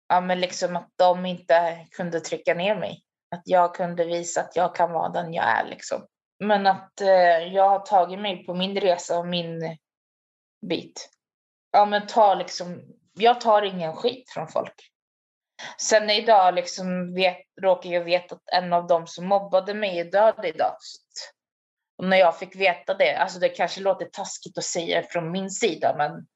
ja, 0.09 0.21
men 0.21 0.39
liksom 0.39 0.75
att 0.75 0.89
de 0.95 1.25
inte 1.25 1.87
kunde 1.91 2.19
trycka 2.19 2.53
ner 2.53 2.75
mig. 2.75 3.03
Att 3.35 3.41
jag 3.45 3.75
kunde 3.75 4.05
visa 4.05 4.41
att 4.41 4.55
jag 4.55 4.75
kan 4.75 4.91
vara 4.91 5.09
den 5.09 5.33
jag 5.33 5.45
är. 5.45 5.65
Liksom. 5.69 6.07
Men 6.39 6.67
att 6.67 7.01
eh, 7.01 7.53
jag 7.53 7.69
har 7.69 7.79
tagit 7.79 8.19
mig 8.19 8.45
på 8.45 8.53
min 8.53 8.79
resa 8.79 9.19
och 9.19 9.27
min 9.27 9.77
bit. 10.67 11.09
Ja, 11.71 11.85
men 11.85 12.07
ta 12.07 12.35
liksom, 12.35 12.81
jag 13.13 13.41
tar 13.41 13.61
ingen 13.61 13.93
skit 13.93 14.29
från 14.29 14.47
folk. 14.47 14.73
Sen 15.77 16.09
idag 16.09 16.55
liksom 16.55 17.13
vet, 17.13 17.37
råkar 17.61 17.89
jag 17.89 18.03
veta 18.03 18.35
att 18.35 18.49
en 18.53 18.73
av 18.73 18.87
dem 18.87 19.07
som 19.07 19.27
mobbade 19.27 19.73
mig 19.73 19.99
är 19.99 20.11
död 20.11 20.45
idag. 20.45 20.75
Och 21.97 22.05
när 22.05 22.17
jag 22.17 22.39
fick 22.39 22.55
veta 22.55 22.93
det, 22.93 23.15
alltså 23.15 23.39
det 23.39 23.49
kanske 23.49 23.81
låter 23.81 24.05
taskigt 24.05 24.57
att 24.57 24.63
säga 24.63 25.03
från 25.03 25.31
min 25.31 25.49
sida, 25.49 25.95
men 25.97 26.27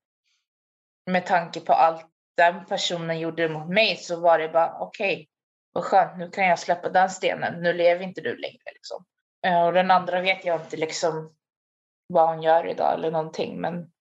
med 1.05 1.25
tanke 1.25 1.59
på 1.59 1.73
allt 1.73 2.07
den 2.37 2.65
personen 2.65 3.19
gjorde 3.19 3.49
mot 3.49 3.69
mig 3.69 3.97
så 3.97 4.19
var 4.19 4.39
det 4.39 4.49
bara 4.49 4.79
okej, 4.79 5.29
vad 5.71 5.83
skönt, 5.83 6.17
nu 6.17 6.29
kan 6.29 6.45
jag 6.45 6.59
släppa 6.59 6.89
den 6.89 7.09
stenen, 7.09 7.63
nu 7.63 7.73
lever 7.73 8.03
inte 8.03 8.21
du 8.21 8.37
längre. 8.37 8.71
Liksom. 8.73 9.05
Eh, 9.45 9.65
Och 9.65 9.73
den 9.73 9.91
andra 9.91 10.21
vet 10.21 10.45
jag 10.45 10.61
inte 10.61 10.77
liksom 10.77 11.35
vad 12.07 12.29
hon 12.29 12.43
gör 12.43 12.67
idag 12.67 12.93
eller 12.93 13.11
någonting, 13.11 13.61
men 13.61 13.91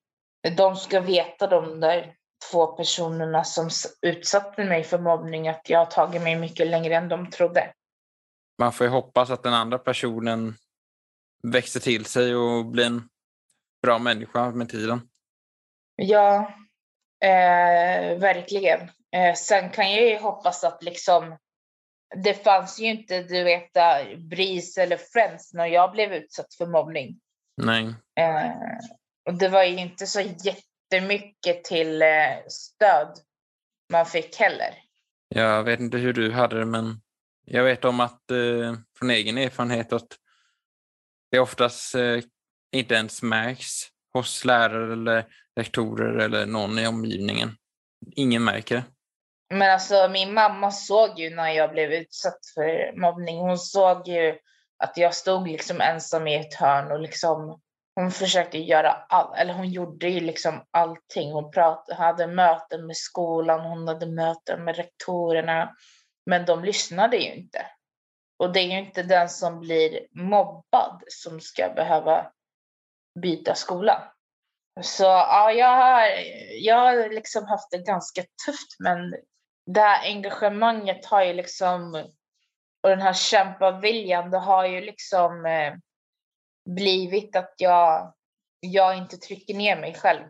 de 0.56 0.76
ska 0.76 1.00
veta 1.00 1.46
de 1.46 1.80
där 1.80 2.14
två 2.50 2.66
personerna 2.66 3.44
som 3.44 3.70
utsatte 4.02 4.64
mig 4.64 4.84
för 4.84 4.98
mobbning 4.98 5.48
att 5.48 5.70
jag 5.70 5.78
har 5.78 5.86
tagit 5.86 6.22
mig 6.22 6.36
mycket 6.36 6.66
längre 6.66 6.94
än 6.94 7.08
de 7.08 7.30
trodde. 7.30 7.72
Man 8.58 8.72
får 8.72 8.86
ju 8.86 8.90
hoppas 8.90 9.30
att 9.30 9.42
den 9.42 9.54
andra 9.54 9.78
personen 9.78 10.54
växer 11.42 11.80
till 11.80 12.04
sig 12.04 12.36
och 12.36 12.66
blir 12.66 12.86
en 12.86 13.08
bra 13.82 13.98
människa 13.98 14.50
med 14.50 14.68
tiden. 14.68 15.08
Ja, 15.96 16.54
eh, 17.24 18.18
verkligen. 18.18 18.80
Eh, 19.16 19.34
sen 19.34 19.70
kan 19.70 19.92
jag 19.92 20.08
ju 20.08 20.18
hoppas 20.18 20.64
att 20.64 20.82
liksom 20.82 21.36
det 22.16 22.44
fanns 22.44 22.80
ju 22.80 22.86
inte, 22.86 23.22
du 23.22 23.44
vet, 23.44 23.74
där 23.74 24.16
BRIS 24.16 24.78
eller 24.78 24.96
Friends 24.96 25.54
när 25.54 25.66
jag 25.66 25.92
blev 25.92 26.12
utsatt 26.12 26.54
för 26.54 26.66
mobbning. 26.66 27.20
Nej. 27.56 27.94
Eh, 28.20 28.78
och 29.26 29.34
det 29.34 29.48
var 29.48 29.64
ju 29.64 29.76
inte 29.76 30.06
så 30.06 30.20
jättemycket 30.20 31.64
till 31.64 32.02
eh, 32.02 32.08
stöd 32.48 33.18
man 33.92 34.06
fick 34.06 34.36
heller. 34.36 34.74
Jag 35.28 35.64
vet 35.64 35.80
inte 35.80 35.98
hur 35.98 36.12
du 36.12 36.32
hade 36.32 36.58
det, 36.58 36.64
men 36.64 37.00
jag 37.44 37.64
vet 37.64 37.84
om 37.84 38.00
att 38.00 38.30
eh, 38.30 38.74
från 38.98 39.10
egen 39.10 39.38
erfarenhet 39.38 39.92
att 39.92 40.08
det 41.30 41.38
oftast 41.38 41.94
eh, 41.94 42.20
inte 42.72 42.94
ens 42.94 43.22
märks 43.22 43.93
hos 44.14 44.44
lärare 44.44 44.92
eller 44.92 45.26
rektorer 45.56 46.18
eller 46.18 46.46
någon 46.46 46.78
i 46.78 46.86
omgivningen. 46.86 47.56
Ingen 48.16 48.44
märker 48.44 48.76
det. 48.76 48.84
Men 49.54 49.70
alltså 49.70 50.08
min 50.08 50.34
mamma 50.34 50.70
såg 50.70 51.18
ju 51.18 51.30
när 51.30 51.50
jag 51.50 51.70
blev 51.70 51.92
utsatt 51.92 52.38
för 52.54 53.00
mobbning. 53.00 53.38
Hon 53.38 53.58
såg 53.58 54.08
ju 54.08 54.38
att 54.84 54.96
jag 54.96 55.14
stod 55.14 55.48
liksom 55.48 55.80
ensam 55.80 56.26
i 56.26 56.34
ett 56.34 56.54
hörn 56.54 56.92
och 56.92 57.00
liksom 57.00 57.60
hon 57.94 58.10
försökte 58.10 58.58
göra 58.58 58.92
allt, 58.92 59.36
eller 59.36 59.54
hon 59.54 59.70
gjorde 59.70 60.08
ju 60.08 60.20
liksom 60.20 60.64
allting. 60.70 61.32
Hon 61.32 61.50
pratade, 61.50 61.98
hade 62.02 62.26
möten 62.26 62.86
med 62.86 62.96
skolan, 62.96 63.60
hon 63.60 63.88
hade 63.88 64.06
möten 64.06 64.64
med 64.64 64.76
rektorerna, 64.76 65.74
men 66.26 66.44
de 66.46 66.64
lyssnade 66.64 67.16
ju 67.16 67.34
inte. 67.34 67.66
Och 68.38 68.52
det 68.52 68.60
är 68.60 68.64
ju 68.64 68.78
inte 68.78 69.02
den 69.02 69.28
som 69.28 69.60
blir 69.60 70.00
mobbad 70.10 71.02
som 71.08 71.40
ska 71.40 71.72
behöva 71.76 72.30
byta 73.22 73.54
skola. 73.54 74.12
Så 74.82 75.02
ja, 75.02 75.52
jag 75.52 75.76
har, 75.76 76.08
jag 76.60 76.76
har 76.76 77.08
liksom 77.08 77.44
haft 77.44 77.70
det 77.70 77.78
ganska 77.78 78.22
tufft 78.46 78.76
men 78.78 79.14
det 79.66 79.80
här 79.80 80.04
engagemanget 80.04 81.06
har 81.06 81.24
ju 81.24 81.32
liksom 81.32 82.04
och 82.84 82.90
den 82.90 83.00
här 83.00 83.12
kämpaviljan 83.12 84.30
det 84.30 84.38
har 84.38 84.66
ju 84.66 84.80
liksom 84.80 85.46
eh, 85.46 85.74
blivit 86.70 87.36
att 87.36 87.54
jag, 87.58 88.14
jag 88.60 88.98
inte 88.98 89.16
trycker 89.16 89.54
ner 89.54 89.80
mig 89.80 89.94
själv. 89.94 90.22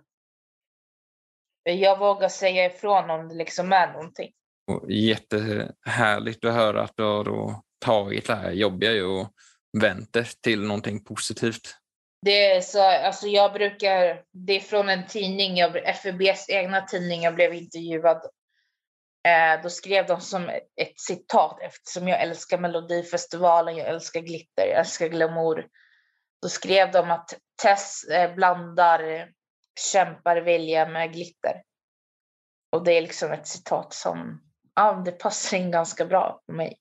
Jag 1.63 1.99
vågar 1.99 2.29
säga 2.29 2.67
ifrån 2.67 3.11
om 3.11 3.29
det 3.29 3.35
liksom 3.35 3.73
är 3.73 3.93
någonting. 3.93 4.33
Och 4.73 4.91
jättehärligt 4.91 6.45
att 6.45 6.55
höra 6.55 6.83
att 6.83 6.93
du 6.97 7.03
har 7.03 7.25
då 7.25 7.63
tagit 7.79 8.27
det 8.27 8.35
här 8.35 8.51
jobbiga 8.51 9.07
och 9.07 9.29
vänt 9.81 10.13
det 10.13 10.43
till 10.43 10.63
någonting 10.63 11.05
positivt. 11.05 11.77
Det 12.25 12.53
är 12.53 12.61
så, 12.61 12.83
alltså 12.83 13.27
jag 13.27 13.53
brukar, 13.53 14.23
det 14.33 14.53
är 14.53 14.61
från 14.61 14.89
en 14.89 15.07
tidning, 15.07 15.57
jag, 15.57 15.97
FUBs 15.97 16.49
egna 16.49 16.81
tidning, 16.81 17.23
jag 17.23 17.35
blev 17.35 17.55
intervjuad. 17.55 18.17
Eh, 19.29 19.63
då 19.63 19.71
skrev 19.71 20.07
de 20.07 20.21
som 20.21 20.49
ett 20.49 21.01
citat 21.01 21.59
eftersom 21.63 22.09
jag 22.09 22.21
älskar 22.23 22.59
Melodifestivalen, 22.59 23.77
jag 23.77 23.89
älskar 23.89 24.21
glitter, 24.21 24.67
jag 24.67 24.79
älskar 24.79 25.09
glamour. 25.09 25.67
Då 26.43 26.49
skrev 26.49 26.91
de 26.91 27.11
att 27.11 27.35
Tess 27.63 28.05
eh, 28.05 28.35
blandar 28.35 29.29
kämparvilja 29.93 30.89
med 30.89 31.13
glitter. 31.13 31.63
Och 32.73 32.85
det 32.85 32.93
är 32.93 33.03
liksom 33.03 33.33
ett 33.33 33.47
citat 33.47 33.95
som 33.95 34.43
ja, 34.75 35.03
det 35.05 35.13
passar 35.13 35.57
in 35.57 35.71
ganska 35.71 36.05
bra 36.05 36.43
på 36.47 36.53
mig. 36.53 36.79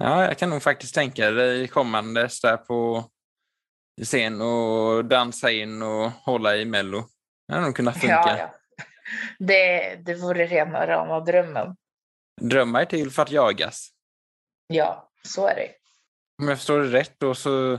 Ja, 0.00 0.24
jag 0.24 0.38
kan 0.38 0.50
nog 0.50 0.62
faktiskt 0.62 0.94
tänka 0.94 1.30
dig 1.30 1.68
kommandes 1.68 2.40
där 2.40 2.56
på 2.56 3.04
scen 4.04 4.40
och 4.40 5.04
dansa 5.04 5.50
in 5.50 5.82
och 5.82 6.10
hålla 6.10 6.56
i 6.56 6.64
Mello. 6.64 7.04
Det 7.48 7.54
hade 7.54 7.66
nog 7.66 7.76
kunnat 7.76 8.00
funka. 8.00 8.14
Ja, 8.14 8.38
ja. 8.38 8.54
Det, 9.38 9.94
det 9.94 10.14
vore 10.14 10.46
rena 10.46 10.86
rama 10.86 11.20
drömmen. 11.20 11.76
Drömmar 12.40 12.80
är 12.80 12.84
till 12.84 13.10
för 13.10 13.22
att 13.22 13.30
jagas. 13.30 13.90
Ja, 14.66 15.10
så 15.22 15.46
är 15.46 15.54
det. 15.54 15.70
Om 16.42 16.48
jag 16.48 16.58
förstår 16.58 16.78
det 16.78 16.98
rätt 16.98 17.14
då 17.18 17.34
så 17.34 17.78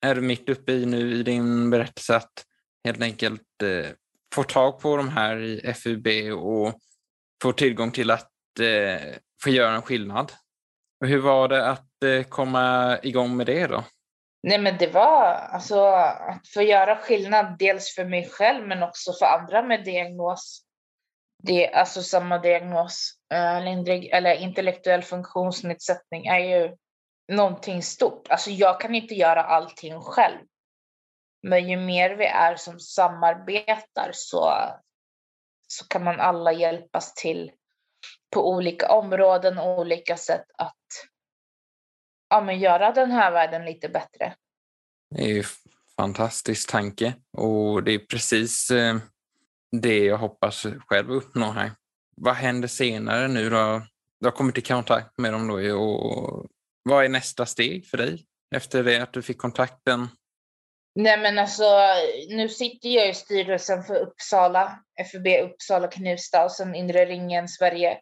är 0.00 0.14
du 0.14 0.20
mitt 0.20 0.48
uppe 0.48 0.72
i 0.72 0.86
nu 0.86 1.14
i 1.14 1.22
din 1.22 1.70
berättelse 1.70 2.16
att 2.16 2.44
helt 2.84 3.02
enkelt 3.02 3.62
eh, 3.62 3.90
få 4.34 4.42
tag 4.42 4.80
på 4.80 4.96
de 4.96 5.08
här 5.08 5.36
i 5.36 5.74
FUB 5.74 6.06
och 6.38 6.80
få 7.42 7.52
tillgång 7.52 7.90
till 7.90 8.10
att 8.10 8.32
eh, 8.60 9.16
få 9.42 9.50
göra 9.50 9.74
en 9.74 9.82
skillnad. 9.82 10.32
Hur 11.04 11.18
var 11.18 11.48
det 11.48 11.68
att 11.70 12.02
eh, 12.04 12.22
komma 12.22 12.98
igång 13.02 13.36
med 13.36 13.46
det 13.46 13.66
då? 13.66 13.84
Nej 14.46 14.58
men 14.58 14.78
det 14.78 14.86
var 14.86 15.24
alltså 15.32 15.86
att 15.86 16.48
få 16.54 16.62
göra 16.62 16.96
skillnad 16.96 17.58
dels 17.58 17.94
för 17.94 18.04
mig 18.04 18.28
själv 18.28 18.66
men 18.66 18.82
också 18.82 19.12
för 19.12 19.26
andra 19.26 19.62
med 19.62 19.84
diagnos. 19.84 20.62
Det, 21.42 21.72
alltså 21.72 22.02
samma 22.02 22.38
diagnos, 22.38 23.12
äh, 23.34 23.64
lindrig, 23.64 24.10
eller 24.12 24.34
intellektuell 24.34 25.02
funktionsnedsättning 25.02 26.26
är 26.26 26.38
ju 26.38 26.76
någonting 27.32 27.82
stort. 27.82 28.28
Alltså 28.28 28.50
jag 28.50 28.80
kan 28.80 28.94
inte 28.94 29.14
göra 29.14 29.42
allting 29.42 30.00
själv. 30.00 30.38
Men 31.42 31.68
ju 31.68 31.76
mer 31.76 32.10
vi 32.10 32.26
är 32.26 32.56
som 32.56 32.80
samarbetar 32.80 34.10
så, 34.12 34.52
så 35.68 35.86
kan 35.88 36.04
man 36.04 36.20
alla 36.20 36.52
hjälpas 36.52 37.14
till 37.14 37.52
på 38.34 38.50
olika 38.50 38.92
områden 38.92 39.58
och 39.58 39.78
olika 39.78 40.16
sätt 40.16 40.46
att 40.58 40.75
ja, 42.28 42.40
men 42.40 42.58
göra 42.58 42.92
den 42.92 43.10
här 43.10 43.32
världen 43.32 43.64
lite 43.64 43.88
bättre. 43.88 44.34
Det 45.10 45.22
är 45.22 45.28
ju 45.28 45.44
fantastisk 45.96 46.70
tanke 46.70 47.14
och 47.32 47.82
det 47.82 47.92
är 47.92 47.98
precis 47.98 48.70
eh, 48.70 48.96
det 49.72 49.98
jag 49.98 50.18
hoppas 50.18 50.66
själv 50.86 51.10
uppnå 51.10 51.50
här. 51.50 51.70
Vad 52.16 52.34
händer 52.34 52.68
senare 52.68 53.28
nu 53.28 53.50
då? 53.50 53.82
Du 54.20 54.26
har 54.26 54.32
kommit 54.32 54.58
i 54.58 54.60
kontakt 54.60 55.18
med 55.18 55.32
dem 55.32 55.48
då 55.48 55.76
och 55.78 56.46
vad 56.82 57.04
är 57.04 57.08
nästa 57.08 57.46
steg 57.46 57.86
för 57.86 57.96
dig 57.96 58.26
efter 58.54 58.84
det 58.84 59.02
att 59.02 59.12
du 59.12 59.22
fick 59.22 59.38
kontakten? 59.38 60.08
Nej 60.94 61.18
men 61.18 61.38
alltså, 61.38 61.64
nu 62.28 62.48
sitter 62.48 62.88
jag 62.88 63.08
i 63.08 63.14
styrelsen 63.14 63.82
för 63.82 63.96
Uppsala, 63.96 64.78
FUB 65.12 65.26
Uppsala 65.26 65.88
Knivsta 65.88 66.44
och 66.44 66.52
sen 66.52 66.74
Inre 66.74 67.04
ringen 67.04 67.48
Sverige. 67.48 67.98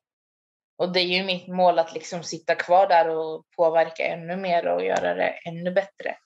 Och 0.77 0.93
det 0.93 1.01
är 1.01 1.19
ju 1.19 1.25
mitt 1.25 1.49
mål 1.49 1.79
att 1.79 1.95
liksom 1.95 2.23
sitta 2.23 2.55
kvar 2.55 2.87
där 2.87 3.09
och 3.09 3.45
påverka 3.57 4.07
ännu 4.07 4.37
mer 4.37 4.67
och 4.67 4.85
göra 4.85 5.15
det 5.15 5.29
ännu 5.29 5.71
bättre. 5.71 6.17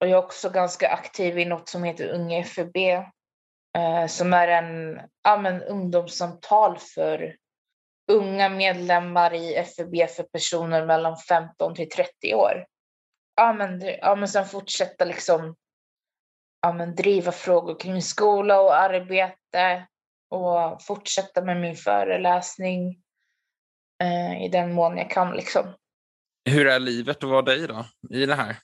Och 0.00 0.08
jag 0.08 0.18
är 0.18 0.24
också 0.24 0.50
ganska 0.50 0.88
aktiv 0.88 1.38
i 1.38 1.44
något 1.44 1.68
som 1.68 1.84
heter 1.84 2.08
Unga 2.08 2.44
FUB 2.44 2.76
eh, 2.76 4.06
som 4.08 4.32
är 4.32 4.48
en 4.48 5.00
ja, 5.24 5.36
men, 5.36 5.62
ungdomssamtal 5.62 6.78
för 6.78 7.36
unga 8.12 8.48
medlemmar 8.48 9.34
i 9.34 9.64
FUB 9.64 10.08
för 10.08 10.22
personer 10.22 10.86
mellan 10.86 11.16
15 11.16 11.74
till 11.74 11.90
30 11.90 12.34
år. 12.34 12.66
Ja, 13.36 13.52
men, 13.52 13.80
ja, 13.80 14.14
men 14.14 14.28
sen 14.28 14.46
fortsätta 14.46 15.04
liksom 15.04 15.56
ja, 16.62 16.72
men, 16.72 16.94
driva 16.94 17.32
frågor 17.32 17.80
kring 17.80 18.02
skola 18.02 18.60
och 18.60 18.76
arbete 18.76 19.86
och 20.30 20.82
fortsätta 20.82 21.42
med 21.42 21.60
min 21.60 21.76
föreläsning 21.76 23.02
eh, 24.02 24.44
i 24.44 24.48
den 24.48 24.72
mån 24.72 24.98
jag 24.98 25.10
kan. 25.10 25.36
Liksom. 25.36 25.74
Hur 26.44 26.66
är 26.66 26.78
livet 26.78 27.16
att 27.16 27.30
vara 27.30 27.42
dig 27.42 27.66
då, 27.66 27.86
i 28.10 28.26
det 28.26 28.34
här? 28.34 28.56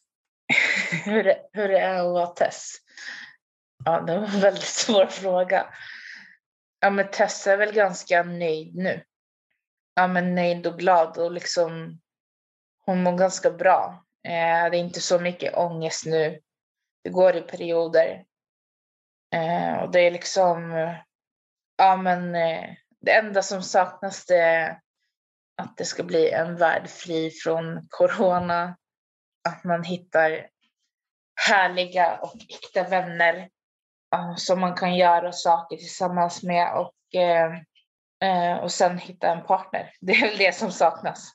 hur, 1.04 1.24
det, 1.24 1.38
hur 1.52 1.68
det 1.68 1.78
är 1.78 1.98
att 1.98 2.12
vara 2.12 2.26
Tess? 2.26 2.76
Ja, 3.84 4.00
det 4.00 4.18
var 4.18 4.28
en 4.28 4.40
väldigt 4.40 4.62
svår 4.62 5.06
fråga. 5.06 5.66
Ja, 6.80 6.90
men 6.90 7.10
Tess 7.10 7.46
är 7.46 7.56
väl 7.56 7.72
ganska 7.72 8.22
nöjd 8.22 8.74
nu. 8.74 9.04
Ja, 9.94 10.06
men 10.06 10.34
nöjd 10.34 10.66
och 10.66 10.78
glad 10.78 11.18
och 11.18 11.32
liksom 11.32 12.00
hon 12.86 13.02
mår 13.02 13.18
ganska 13.18 13.50
bra. 13.50 14.04
Eh, 14.24 14.70
det 14.70 14.76
är 14.76 14.80
inte 14.80 15.00
så 15.00 15.18
mycket 15.18 15.56
ångest 15.56 16.06
nu. 16.06 16.40
Det 17.04 17.10
går 17.10 17.36
i 17.36 17.40
perioder. 17.40 18.24
Eh, 19.34 19.74
och 19.82 19.90
det 19.90 20.00
är 20.00 20.10
liksom, 20.10 20.72
ja 21.76 21.96
men 21.96 22.34
eh, 22.34 22.70
det 23.00 23.12
enda 23.12 23.42
som 23.42 23.62
saknas 23.62 24.26
det 24.26 24.80
att 25.56 25.76
det 25.76 25.84
ska 25.84 26.02
bli 26.02 26.30
en 26.30 26.56
värld 26.56 26.88
fri 26.88 27.30
från 27.30 27.86
corona. 27.88 28.76
Att 29.48 29.64
man 29.64 29.84
hittar 29.84 30.46
härliga 31.48 32.18
och 32.18 32.36
äkta 32.48 32.88
vänner 32.88 33.48
uh, 34.14 34.36
som 34.36 34.60
man 34.60 34.74
kan 34.74 34.96
göra 34.96 35.32
saker 35.32 35.76
tillsammans 35.76 36.42
med 36.42 36.74
och, 36.74 36.94
uh, 37.16 37.54
uh, 38.28 38.56
och 38.56 38.72
sen 38.72 38.98
hitta 38.98 39.32
en 39.32 39.46
partner. 39.46 39.94
Det 40.00 40.12
är 40.12 40.28
väl 40.28 40.38
det 40.38 40.56
som 40.56 40.72
saknas. 40.72 41.32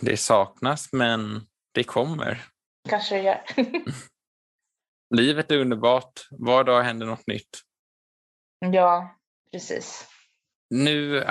Det 0.00 0.16
saknas, 0.16 0.92
men 0.92 1.46
det 1.72 1.84
kommer. 1.84 2.44
Kanske 2.88 3.14
det 3.14 3.22
gör. 3.22 3.44
Livet 5.14 5.50
är 5.50 5.58
underbart. 5.58 6.28
Var 6.30 6.64
dag 6.64 6.82
händer 6.82 7.06
något 7.06 7.26
nytt. 7.26 7.60
Ja, 8.58 9.16
precis. 9.52 10.08
Nu 10.70 11.24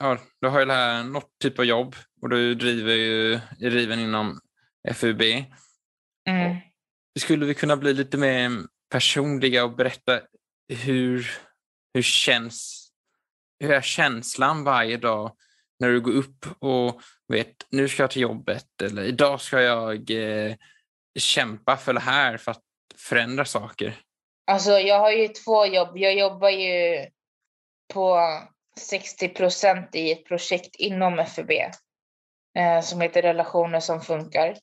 ja, 0.00 0.18
du 0.40 0.48
har 0.48 0.60
ju 0.60 0.66
det 0.66 0.72
här 0.72 1.04
något 1.04 1.38
typ 1.38 1.58
av 1.58 1.64
jobb 1.64 1.96
och 2.22 2.28
du 2.30 2.54
driver 2.54 2.94
ju 2.94 3.32
är 3.34 3.70
driven 3.70 4.00
inom 4.00 4.40
FUB. 4.94 5.22
Mm. 6.28 6.56
Skulle 7.18 7.46
vi 7.46 7.54
kunna 7.54 7.76
bli 7.76 7.94
lite 7.94 8.18
mer 8.18 8.50
personliga 8.90 9.64
och 9.64 9.76
berätta 9.76 10.20
hur, 10.68 11.30
hur 11.94 12.02
känns 12.02 12.90
hur 13.60 13.70
är 13.70 13.80
känslan 13.80 14.64
varje 14.64 14.96
dag 14.96 15.36
när 15.78 15.88
du 15.88 16.00
går 16.00 16.12
upp 16.12 16.46
och 16.58 17.00
vet 17.28 17.56
nu 17.70 17.88
ska 17.88 18.02
jag 18.02 18.10
till 18.10 18.22
jobbet 18.22 18.82
eller 18.82 19.02
idag 19.02 19.40
ska 19.40 19.62
jag 19.62 20.10
eh, 20.10 20.54
kämpa 21.18 21.76
för 21.76 21.92
det 21.92 22.00
här 22.00 22.36
för 22.36 22.50
att 22.50 22.62
förändra 22.96 23.44
saker? 23.44 24.00
Alltså 24.46 24.70
jag 24.70 24.98
har 24.98 25.10
ju 25.10 25.28
två 25.28 25.66
jobb. 25.66 25.98
Jag 25.98 26.18
jobbar 26.18 26.50
ju 26.50 27.06
på 27.94 28.18
60 28.78 29.28
procent 29.28 29.94
i 29.94 30.12
ett 30.12 30.24
projekt 30.24 30.76
inom 30.76 31.24
FUB 31.26 31.50
eh, 31.50 32.80
som 32.82 33.00
heter 33.00 33.22
Relationer 33.22 33.80
som 33.80 34.00
funkar. 34.00 34.56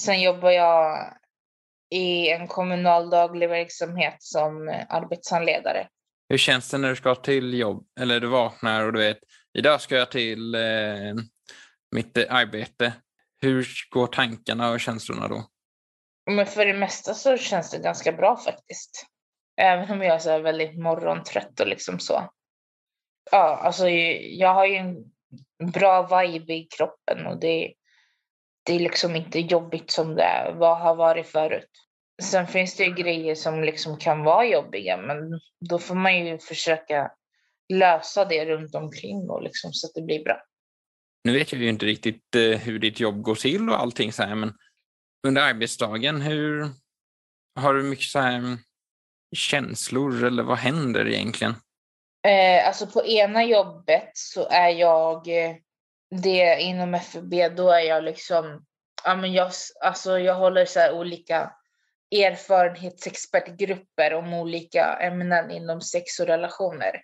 Sen 0.00 0.22
jobbar 0.22 0.50
jag 0.50 1.12
i 1.90 2.28
en 2.28 2.48
kommunal 2.48 3.10
daglig 3.10 3.48
verksamhet 3.48 4.16
som 4.18 4.84
arbetshandledare. 4.88 5.88
Hur 6.28 6.38
känns 6.38 6.70
det 6.70 6.78
när 6.78 6.88
du 6.88 6.96
ska 6.96 7.14
till 7.14 7.54
jobb 7.54 7.86
eller 8.00 8.20
du 8.20 8.26
vaknar 8.26 8.84
och 8.84 8.92
du 8.92 8.98
vet 8.98 9.18
idag 9.58 9.80
ska 9.80 9.96
jag 9.96 10.10
till 10.10 10.54
eh, 10.54 11.14
mitt 11.90 12.18
arbete. 12.18 12.92
Hur 13.40 13.68
går 13.90 14.06
tankarna 14.06 14.70
och 14.70 14.80
känslorna 14.80 15.28
då? 15.28 15.46
Men 16.30 16.46
för 16.46 16.66
det 16.66 16.74
mesta 16.74 17.14
så 17.14 17.36
känns 17.36 17.70
det 17.70 17.78
ganska 17.78 18.12
bra 18.12 18.36
faktiskt. 18.36 19.06
Även 19.60 19.90
om 19.90 20.02
jag 20.02 20.14
är 20.14 20.18
så 20.18 20.38
väldigt 20.38 20.78
morgontrött 20.78 21.60
och 21.60 21.66
liksom 21.66 21.98
så 21.98 22.30
ja, 23.30 23.60
alltså 23.62 23.88
jag 23.88 24.54
har 24.54 24.66
ju 24.66 24.76
en 24.76 25.04
bra 25.72 26.22
vibe 26.22 26.54
i 26.54 26.68
kroppen 26.76 27.26
och 27.26 27.40
det, 27.40 27.74
det 28.62 28.72
är 28.72 28.80
liksom 28.80 29.16
inte 29.16 29.40
jobbigt 29.40 29.90
som 29.90 30.14
det 30.14 30.54
vad 30.54 30.78
har 30.78 30.94
varit 30.94 31.26
förut. 31.26 31.70
sen 32.22 32.46
finns 32.46 32.76
det 32.76 32.84
ju 32.84 32.94
grejer 32.94 33.34
som 33.34 33.62
liksom 33.62 33.96
kan 33.98 34.24
vara 34.24 34.46
jobbiga, 34.46 34.96
men 34.96 35.40
då 35.68 35.78
får 35.78 35.94
man 35.94 36.26
ju 36.26 36.38
försöka 36.38 37.10
lösa 37.72 38.24
det 38.24 38.46
runt 38.46 38.74
omkring 38.74 39.30
och 39.30 39.42
liksom 39.42 39.72
så 39.72 39.86
att 39.86 39.94
det 39.94 40.02
blir 40.02 40.24
bra. 40.24 40.42
Nu 41.24 41.32
vet 41.32 41.52
jag 41.52 41.62
ju 41.62 41.68
inte 41.68 41.86
riktigt 41.86 42.34
eh, 42.34 42.58
hur 42.58 42.78
ditt 42.78 43.00
jobb 43.00 43.22
går 43.22 43.34
till 43.34 43.68
och 43.68 43.80
allting 43.80 44.12
så 44.12 44.22
här, 44.22 44.34
men 44.34 44.54
under 45.26 45.42
arbetsdagen, 45.42 46.20
hur 46.20 46.68
har 47.54 47.74
du 47.74 47.82
mycket 47.82 48.04
så 48.04 48.18
här 48.18 48.38
mm, 48.38 48.58
känslor 49.36 50.24
eller 50.24 50.42
vad 50.42 50.58
händer 50.58 51.08
egentligen? 51.08 51.54
Eh, 52.26 52.66
alltså 52.66 52.86
på 52.86 53.06
ena 53.06 53.44
jobbet 53.44 54.10
så 54.14 54.48
är 54.48 54.68
jag 54.68 55.28
eh, 55.28 55.56
det 56.10 56.60
inom 56.60 57.00
FUB, 57.00 57.34
då 57.56 57.70
är 57.70 57.80
jag 57.80 58.04
liksom, 58.04 58.66
ja 59.04 59.16
men 59.16 59.32
jag, 59.32 59.52
alltså 59.84 60.18
jag 60.18 60.34
håller 60.34 60.64
så 60.64 60.80
här 60.80 60.92
olika 60.92 61.52
erfarenhetsexpertgrupper 62.10 64.14
om 64.14 64.34
olika 64.34 64.98
ämnen 65.00 65.50
inom 65.50 65.80
sex 65.80 66.20
och 66.20 66.26
relationer. 66.26 67.02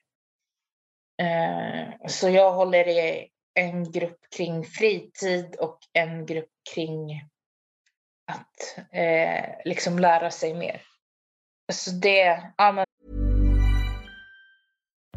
Eh, 1.22 1.88
så 2.08 2.28
jag 2.28 2.52
håller 2.52 2.88
i 2.88 3.28
en 3.54 3.92
grupp 3.92 4.18
kring 4.36 4.64
fritid 4.64 5.56
och 5.56 5.78
en 5.92 6.26
grupp 6.26 6.50
kring 6.74 7.10
att 8.26 8.78
eh, 8.92 9.44
liksom 9.64 9.98
lära 9.98 10.30
sig 10.30 10.54
mer. 10.54 10.82
Så 11.72 11.90
det, 11.90 12.52
ja. 12.56 12.83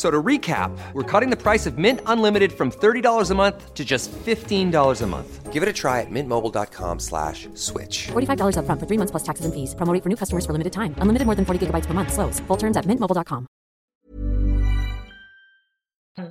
So 0.00 0.10
to 0.10 0.22
recap, 0.22 0.70
we're 0.94 1.02
cutting 1.02 1.28
the 1.28 1.36
price 1.36 1.66
of 1.66 1.76
Mint 1.76 2.00
Unlimited 2.06 2.54
from 2.54 2.70
$30 2.70 3.30
a 3.30 3.34
month 3.34 3.74
to 3.74 3.84
just 3.84 4.10
$15 4.10 5.02
a 5.02 5.06
month. 5.06 5.52
Give 5.52 5.62
it 5.62 5.68
a 5.68 5.74
try 5.74 6.00
at 6.00 6.08
mintmobile.com 6.08 6.98
slash 6.98 7.48
switch. 7.52 8.08
$45 8.08 8.56
upfront 8.56 8.80
for 8.80 8.86
three 8.88 8.96
months 8.96 9.10
plus 9.10 9.24
taxes 9.28 9.44
and 9.44 9.52
fees. 9.52 9.74
Promo 9.74 9.92
rate 9.92 10.02
for 10.02 10.08
new 10.08 10.16
customers 10.16 10.46
for 10.46 10.52
limited 10.56 10.72
time. 10.72 10.94
Unlimited 11.02 11.26
more 11.26 11.36
than 11.36 11.44
40 11.44 11.66
gigabytes 11.66 11.86
per 11.86 11.92
month. 11.92 12.12
Slows. 12.16 12.40
Full 12.48 12.56
terms 12.56 12.76
at 12.78 12.86
mintmobile.com. 12.86 13.46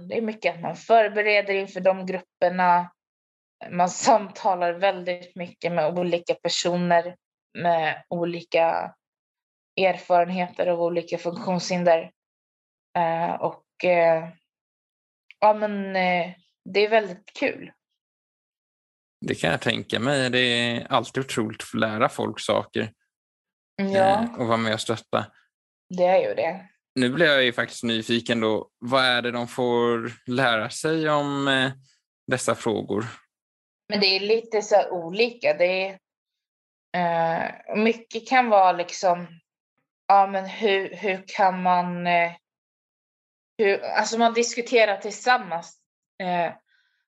Det 0.09 0.17
är 0.17 0.21
mycket 0.21 0.55
att 0.55 0.61
man 0.61 0.75
förbereder 0.75 1.53
inför 1.53 1.79
de 1.79 2.05
grupperna. 2.05 2.91
Man 3.69 3.89
samtalar 3.89 4.73
väldigt 4.73 5.35
mycket 5.35 5.71
med 5.71 5.99
olika 5.99 6.33
personer 6.33 7.15
med 7.53 8.03
olika 8.09 8.93
erfarenheter 9.77 10.67
av 10.67 10.81
olika 10.81 11.17
funktionshinder. 11.17 12.11
Eh, 12.97 13.31
och 13.41 13.85
eh, 13.85 14.29
ja, 15.39 15.53
men 15.53 15.95
eh, 15.95 16.33
det 16.65 16.85
är 16.85 16.89
väldigt 16.89 17.33
kul. 17.39 17.71
Det 19.25 19.35
kan 19.35 19.51
jag 19.51 19.61
tänka 19.61 19.99
mig. 19.99 20.29
Det 20.29 20.39
är 20.39 20.87
alltid 20.89 21.23
otroligt 21.23 21.61
att 21.61 21.67
få 21.67 21.77
lära 21.77 22.09
folk 22.09 22.39
saker 22.39 22.93
Ja, 23.75 24.23
eh, 24.23 24.39
och 24.39 24.47
vara 24.47 24.57
med 24.57 24.73
och 24.73 24.81
stötta. 24.81 25.25
det 25.89 26.05
är 26.05 26.29
ju 26.29 26.35
det. 26.35 26.69
Nu 26.95 27.09
blir 27.09 27.25
jag 27.25 27.43
ju 27.43 27.53
faktiskt 27.53 27.83
nyfiken 27.83 28.39
då. 28.39 28.69
Vad 28.79 29.03
är 29.05 29.21
det 29.21 29.31
de 29.31 29.47
får 29.47 30.11
lära 30.27 30.69
sig 30.69 31.09
om 31.09 31.47
eh, 31.47 31.71
dessa 32.27 32.55
frågor? 32.55 33.05
Men 33.89 33.99
det 33.99 34.05
är 34.05 34.19
lite 34.19 34.61
så 34.61 34.89
olika. 34.89 35.53
Det 35.53 35.99
är, 36.91 37.75
mycket 37.75 38.27
kan 38.29 38.49
vara 38.49 38.71
liksom, 38.71 39.27
ja 40.07 40.27
men 40.27 40.45
hur, 40.45 40.95
hur 40.95 41.23
kan 41.27 41.61
man, 41.61 42.07
hur, 43.59 43.83
alltså 43.83 44.17
man 44.17 44.33
diskuterar 44.33 44.97
tillsammans. 44.97 45.77
Eh, 46.23 46.53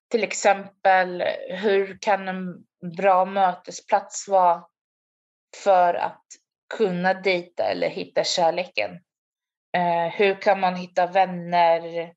till 0.10 0.24
exempel, 0.24 1.22
hur 1.50 1.98
kan 2.02 2.28
en 2.28 2.66
bra 2.98 3.26
mötesplats 3.26 4.28
vara 4.28 4.66
för 5.64 5.94
att 5.94 6.26
kunna 6.78 7.14
dejta 7.14 7.64
eller 7.64 7.90
hitta 7.90 8.24
kärleken? 8.24 8.92
Eh, 9.78 10.14
hur 10.14 10.42
kan 10.42 10.60
man 10.60 10.76
hitta 10.76 11.08
vänner? 11.08 12.14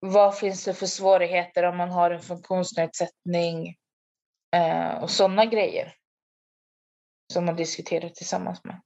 Vad 0.00 0.38
finns 0.38 0.64
det 0.64 0.74
för 0.74 0.86
svårigheter 0.86 1.62
om 1.62 1.76
man 1.76 1.90
har 1.90 2.10
en 2.10 2.22
funktionsnedsättning? 2.22 3.76
Eh, 4.56 5.02
och 5.02 5.10
sådana 5.10 5.44
grejer. 5.44 5.94
Som 7.32 7.44
man 7.44 7.56
diskuterar 7.56 8.08
tillsammans 8.08 8.64
med. 8.64 8.80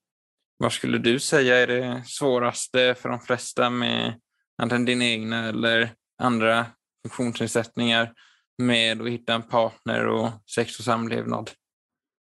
Vad 0.59 0.73
skulle 0.73 0.99
du 0.99 1.21
säga 1.21 1.57
är 1.57 1.67
det 1.67 2.03
svåraste 2.07 2.95
för 2.95 3.09
de 3.09 3.21
flesta 3.21 3.71
med 3.71 4.21
antingen 4.63 4.85
din 4.85 5.03
egna 5.03 5.49
eller 5.49 5.91
andra 6.23 6.67
funktionsnedsättningar 7.03 8.13
med 8.59 9.03
att 9.03 9.09
hitta 9.09 9.35
en 9.35 9.43
partner 9.43 10.07
och 10.07 10.31
sex 10.55 10.79
och 10.79 10.85
samlevnad? 10.85 11.51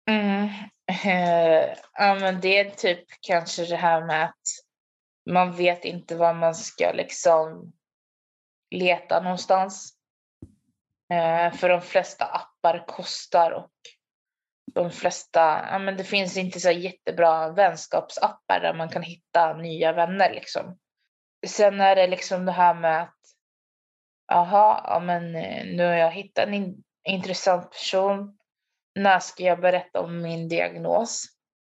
Mm. 0.09 0.49
Eh, 1.05 1.75
ja, 1.93 2.15
men 2.15 2.41
det 2.41 2.57
är 2.57 2.71
typ 2.71 3.05
kanske 3.21 3.65
det 3.65 3.75
här 3.75 4.05
med 4.05 4.25
att 4.25 4.41
man 5.29 5.55
vet 5.55 5.85
inte 5.85 6.15
var 6.15 6.33
man 6.33 6.55
ska 6.55 6.91
liksom 6.91 7.73
leta 8.75 9.21
någonstans. 9.21 9.93
Eh, 11.13 11.53
för 11.53 11.69
de 11.69 11.81
flesta 11.81 12.25
appar 12.25 12.85
kostar 12.87 13.51
och 13.51 13.71
de 14.73 14.91
flesta, 14.91 15.67
ja 15.71 15.79
men 15.79 15.97
det 15.97 16.03
finns 16.03 16.37
inte 16.37 16.59
så 16.59 16.71
jättebra 16.71 17.49
vänskapsappar 17.49 18.59
där 18.59 18.73
man 18.73 18.89
kan 18.89 19.01
hitta 19.01 19.53
nya 19.53 19.93
vänner 19.93 20.33
liksom. 20.33 20.77
Sen 21.47 21.81
är 21.81 21.95
det 21.95 22.07
liksom 22.07 22.45
det 22.45 22.51
här 22.51 22.73
med 22.73 23.01
att, 23.01 23.13
”Jaha, 24.27 24.81
ja 24.83 24.99
men 24.99 25.35
eh, 25.35 25.65
nu 25.65 25.85
har 25.85 25.93
jag 25.93 26.11
hittat 26.11 26.47
en 26.47 26.53
in, 26.53 26.83
intressant 27.07 27.71
person. 27.71 28.37
När 28.95 29.19
ska 29.19 29.43
jag 29.43 29.61
berätta 29.61 30.01
om 30.01 30.21
min 30.21 30.49
diagnos? 30.49 31.25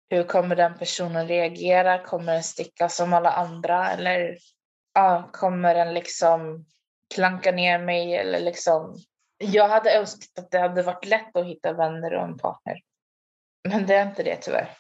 Hur 0.10 0.24
kommer 0.24 0.56
den 0.56 0.78
personen 0.78 1.28
reagera? 1.28 2.04
Kommer 2.04 2.34
den 2.34 2.44
sticka 2.44 2.90
som 2.90 3.14
alla 3.14 3.32
andra? 3.32 3.92
Eller 3.92 4.38
ja, 4.94 5.30
kommer 5.34 5.76
den 5.76 5.94
liksom 5.94 6.66
klanka 7.16 7.52
ner 7.52 7.80
mig? 7.80 8.16
Eller 8.16 8.40
liksom... 8.40 8.98
Jag 9.42 9.70
hade 9.70 9.98
önskat 9.98 10.40
att 10.40 10.52
det 10.52 10.60
hade 10.60 10.84
varit 10.84 11.06
lätt 11.06 11.36
att 11.36 11.46
hitta 11.46 11.74
vänner 11.74 12.14
och 12.14 12.24
en 12.24 12.38
partner. 12.38 12.82
Men 13.70 13.86
det 13.86 13.96
är 13.96 14.10
inte 14.10 14.24
det 14.24 14.36
tyvärr. 14.36 14.78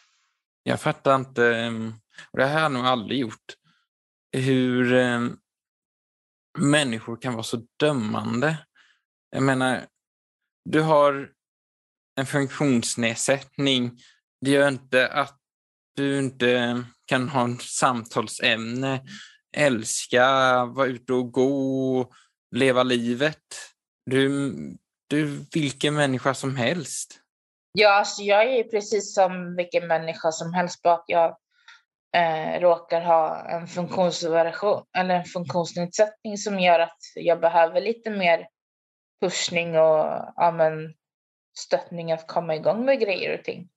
Jag 0.64 0.82
fattar 0.82 1.16
inte, 1.16 1.56
ehm, 1.56 1.94
och 2.32 2.40
det 2.40 2.46
här 2.46 2.54
har 2.54 2.62
jag 2.62 2.72
nog 2.72 2.86
aldrig 2.86 3.20
gjort, 3.20 3.56
hur 4.32 4.94
ehm, 4.94 5.38
människor 6.60 7.22
kan 7.22 7.34
vara 7.34 7.44
så 7.44 7.62
dömande. 7.80 8.58
Jag 9.30 9.44
menar, 9.44 9.86
du 10.70 10.82
har 10.82 11.32
en 12.16 12.26
funktionsnedsättning. 12.26 14.00
Det 14.42 14.52
gör 14.52 14.68
inte 14.68 15.08
att 15.08 15.38
du 15.96 16.20
inte 16.20 16.84
kan 17.06 17.30
ha 17.30 17.44
en 17.44 17.60
samtalsämne, 17.60 19.02
älska, 19.58 20.26
vara 20.66 20.88
ute 20.88 21.14
och 21.14 21.32
gå, 21.32 22.14
leva 22.56 22.84
livet. 22.84 23.71
Du, 24.06 24.54
du 25.08 25.46
vilken 25.54 25.94
människa 25.94 26.34
som 26.34 26.56
helst. 26.56 27.20
Ja, 27.74 27.90
alltså 27.90 28.22
jag 28.22 28.54
är 28.54 28.64
precis 28.64 29.16
som 29.16 29.56
vilken 29.56 29.88
människa 29.88 30.32
som 30.32 30.54
helst, 30.54 30.82
bara 30.82 30.94
att 30.94 31.06
jag 31.08 31.38
eh, 32.18 32.60
råkar 32.60 33.02
ha 33.02 33.50
en 33.50 33.68
funktionsvariation 33.68 34.84
eller 34.98 35.16
en 35.16 35.26
funktionsnedsättning 35.26 36.38
som 36.38 36.60
gör 36.60 36.80
att 36.80 36.98
jag 37.16 37.40
behöver 37.40 37.82
lite 37.82 38.10
mer 38.10 38.48
pushning 39.22 39.70
och 39.70 40.06
ja, 40.36 40.54
men, 40.58 40.94
stöttning 41.58 42.12
att 42.12 42.28
komma 42.28 42.56
igång 42.56 42.86
med 42.86 43.00
grejer 43.00 43.40
och 43.40 43.44
ting. 43.44 43.70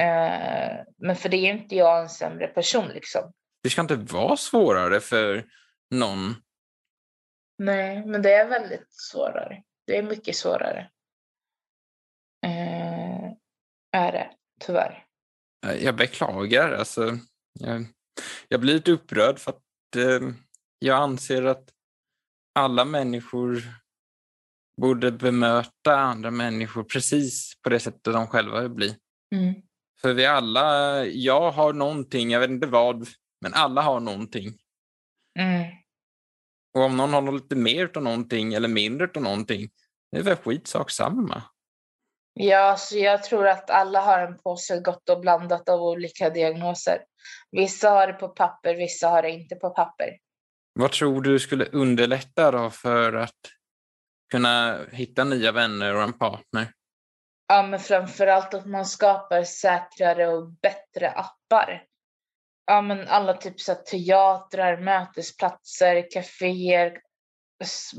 Eh, 0.00 0.76
men 0.98 1.16
för 1.16 1.28
det 1.28 1.36
är 1.36 1.52
inte 1.52 1.76
jag 1.76 2.02
en 2.02 2.08
sämre 2.08 2.46
person 2.46 2.88
liksom. 2.88 3.32
Det 3.62 3.70
ska 3.70 3.80
inte 3.80 3.96
vara 3.96 4.36
svårare 4.36 5.00
för 5.00 5.44
någon. 5.90 6.34
Nej, 7.58 8.06
men 8.06 8.22
det 8.22 8.34
är 8.34 8.48
väldigt 8.48 8.86
svårare. 8.88 9.62
Det 9.86 9.98
är 9.98 10.02
mycket 10.02 10.36
svårare. 10.36 10.90
Eh, 12.46 13.32
är 13.92 14.12
det, 14.12 14.30
tyvärr. 14.60 15.06
Jag 15.80 15.96
beklagar. 15.96 16.72
Alltså, 16.72 17.18
jag, 17.60 17.86
jag 18.48 18.60
blir 18.60 18.74
lite 18.74 18.92
upprörd 18.92 19.38
för 19.38 19.50
att 19.50 19.96
eh, 19.96 20.28
jag 20.78 21.02
anser 21.02 21.42
att 21.42 21.70
alla 22.54 22.84
människor 22.84 23.62
borde 24.80 25.12
bemöta 25.12 25.96
andra 25.96 26.30
människor 26.30 26.84
precis 26.84 27.60
på 27.62 27.68
det 27.68 27.80
sättet 27.80 28.04
de 28.04 28.26
själva 28.26 28.60
vill 28.60 28.70
bli. 28.70 28.96
Mm. 29.34 29.54
För 30.00 30.14
vi 30.14 30.26
alla, 30.26 31.04
jag 31.06 31.50
har 31.50 31.72
någonting, 31.72 32.30
jag 32.30 32.40
vet 32.40 32.50
inte 32.50 32.66
vad, 32.66 33.08
men 33.40 33.54
alla 33.54 33.82
har 33.82 34.00
någonting. 34.00 34.58
Mm. 35.38 35.83
Och 36.74 36.82
om 36.82 36.96
någon 36.96 37.12
har 37.12 37.32
lite 37.32 37.56
mer 37.56 37.90
av 37.94 38.02
någonting 38.02 38.54
eller 38.54 38.68
mindre 38.68 39.08
av 39.16 39.22
någonting, 39.22 39.68
det 40.12 40.18
är 40.18 40.22
väl 40.22 40.36
skitsak 40.36 40.90
samma. 40.90 41.42
Ja, 42.34 42.76
så 42.76 42.98
jag 42.98 43.22
tror 43.22 43.46
att 43.46 43.70
alla 43.70 44.00
har 44.00 44.18
en 44.18 44.38
påse 44.38 44.80
gott 44.80 45.08
och 45.08 45.20
blandat 45.20 45.68
av 45.68 45.80
olika 45.82 46.30
diagnoser. 46.30 46.98
Vissa 47.50 47.90
har 47.90 48.06
det 48.06 48.12
på 48.12 48.28
papper, 48.28 48.74
vissa 48.74 49.08
har 49.08 49.22
det 49.22 49.30
inte 49.30 49.54
på 49.54 49.70
papper. 49.70 50.18
Vad 50.72 50.92
tror 50.92 51.22
du 51.22 51.38
skulle 51.38 51.64
underlätta 51.64 52.50
då 52.50 52.70
för 52.70 53.12
att 53.12 53.40
kunna 54.30 54.78
hitta 54.92 55.24
nya 55.24 55.52
vänner 55.52 55.94
och 55.94 56.02
en 56.02 56.12
partner? 56.12 56.72
Ja, 57.48 57.62
men 57.62 57.80
framförallt 57.80 58.54
att 58.54 58.66
man 58.66 58.86
skapar 58.86 59.42
säkrare 59.42 60.28
och 60.28 60.50
bättre 60.50 61.10
appar. 61.10 61.82
Ja, 62.66 62.82
men 62.82 63.08
alla 63.08 63.34
typ 63.34 63.60
så 63.60 63.74
teatrar, 63.74 64.80
mötesplatser, 64.80 66.10
kaféer 66.10 67.00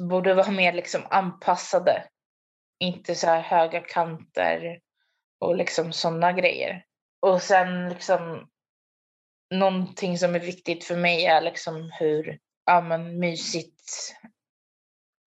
borde 0.10 0.34
vara 0.34 0.52
mer 0.52 0.74
liksom 0.74 1.02
anpassade. 1.10 2.08
Inte 2.80 3.16
så 3.16 3.28
här 3.28 3.42
höga 3.42 3.80
kanter 3.80 4.80
och 5.40 5.56
liksom 5.56 5.94
sådana 5.94 6.34
grejer. 6.34 6.86
Och 7.22 7.42
sen 7.42 7.90
liksom 7.90 8.50
någonting 9.54 10.18
som 10.18 10.36
är 10.36 10.40
viktigt 10.40 10.84
för 10.84 10.96
mig 10.96 11.26
är 11.26 11.42
liksom 11.42 11.92
hur 12.00 12.40
ja, 12.66 12.82
men 12.82 13.20
mysigt 13.20 14.16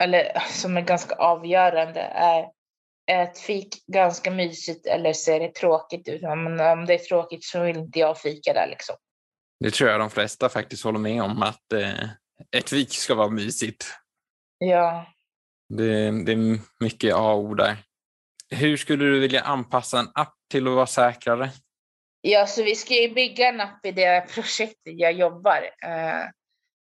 eller 0.03 0.39
som 0.49 0.77
är 0.77 0.83
ganska 0.83 1.15
avgörande 1.15 2.01
är 2.01 2.51
är 3.07 3.23
ett 3.23 3.39
fik 3.39 3.87
ganska 3.87 4.31
mysigt 4.31 4.87
eller 4.87 5.13
ser 5.13 5.41
det 5.41 5.55
tråkigt 5.55 6.09
ut? 6.09 6.23
Ja, 6.23 6.35
men 6.35 6.79
om 6.79 6.87
det 6.87 6.95
är 6.95 6.99
tråkigt 6.99 7.45
så 7.45 7.61
vill 7.61 7.77
inte 7.77 7.99
jag 7.99 8.19
fika 8.19 8.53
där 8.53 8.67
liksom. 8.67 8.97
Det 9.61 9.71
tror 9.71 9.91
jag 9.91 10.01
de 10.01 10.11
flesta 10.11 10.49
faktiskt 10.49 10.85
håller 10.85 10.99
med 10.99 11.23
om, 11.23 11.43
att 11.43 11.73
eh, 11.73 12.05
ett 12.57 12.73
vik 12.73 12.95
ska 12.95 13.15
vara 13.15 13.31
mysigt. 13.31 13.87
Ja, 14.59 15.07
Det, 15.69 16.25
det 16.25 16.33
är 16.33 16.59
mycket 16.85 17.15
A-ord 17.15 17.57
där. 17.57 17.77
Hur 18.51 18.77
skulle 18.77 19.05
du 19.05 19.21
vilja 19.21 19.41
anpassa 19.41 19.99
en 19.99 20.09
app 20.15 20.35
till 20.51 20.69
att 20.69 20.75
vara 20.75 20.87
säkrare? 20.87 21.51
ja 22.21 22.47
så 22.47 22.63
vi 22.63 22.75
ska 22.75 22.95
ju 22.95 23.15
bygga 23.15 23.49
en 23.49 23.61
app 23.61 23.87
i 23.87 23.93
det 23.93 24.27
projektet 24.35 24.99
jag 24.99 25.13
jobbar. 25.13 25.71
Eh, 25.85 26.25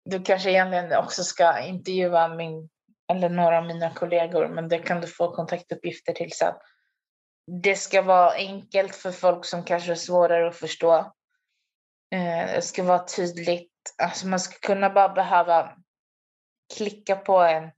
du 0.06 0.24
kanske 0.24 0.52
egentligen 0.52 0.94
också 0.94 1.24
ska 1.24 1.60
intervjua 1.60 2.28
min 2.28 2.70
eller 3.12 3.30
några 3.30 3.58
av 3.58 3.66
mina 3.66 3.94
kollegor, 3.94 4.48
men 4.48 4.70
det 4.70 4.80
kan 4.80 5.02
du 5.02 5.08
få 5.08 5.36
kontaktuppgifter 5.36 6.14
till 6.14 6.32
sen. 6.32 6.54
Det 7.64 7.76
ska 7.76 8.02
vara 8.02 8.32
enkelt 8.32 8.96
för 8.96 9.12
folk 9.12 9.46
som 9.46 9.64
kanske 9.64 9.92
är 9.92 9.96
svårare 9.96 10.48
att 10.48 10.56
förstå. 10.56 11.14
Eh, 12.12 12.56
det 12.56 12.62
ska 12.62 12.84
vara 12.84 13.06
tydligt. 13.06 13.72
Alltså 14.04 14.28
man 14.28 14.40
ska 14.40 14.68
kunna 14.68 14.90
bara 14.90 15.10
behöva 15.10 15.76
klicka 16.78 17.16
på 17.16 17.40
en 17.40 17.72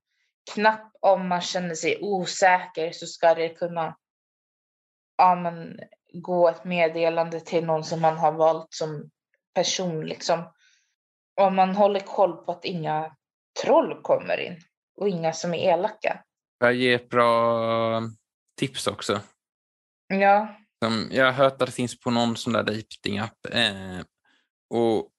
knapp 0.54 0.92
om 1.02 1.28
man 1.28 1.42
känner 1.42 1.76
sig 1.76 2.00
osäker 2.02 2.92
så 2.92 3.08
ska 3.08 3.34
det 3.34 3.50
kunna 3.50 3.98
ja, 5.18 5.36
men, 5.36 5.80
gå 6.14 6.50
ett 6.50 6.64
meddelande 6.64 7.40
till 7.40 7.66
någon 7.66 7.84
som 7.84 8.02
man 8.02 8.18
har 8.18 8.32
valt 8.32 8.68
som 8.70 9.10
person. 9.54 10.06
Liksom. 10.06 10.54
Om 11.42 11.56
man 11.56 11.76
håller 11.76 12.00
koll 12.00 12.46
på 12.46 12.52
att 12.52 12.66
inga 12.66 13.16
troll 13.64 14.02
kommer 14.02 14.40
in 14.40 14.62
och 14.98 15.10
inga 15.10 15.34
som 15.34 15.54
är 15.54 15.74
elaka. 15.74 16.24
Jag 16.60 16.74
ger 16.74 16.96
ett 16.96 17.10
bra 17.10 18.02
tips 18.60 18.88
också. 18.88 19.22
Ja, 20.08 20.56
Som 20.86 21.10
jag 21.12 21.26
har 21.26 21.32
hört 21.32 21.62
att 21.62 21.68
det 21.68 21.72
finns 21.72 22.00
på 22.00 22.12
någon 22.12 22.36
sån 22.38 22.54
där 22.54 22.64
datingapp. 22.64 23.46
Eh, 23.52 24.00
och 24.74 25.10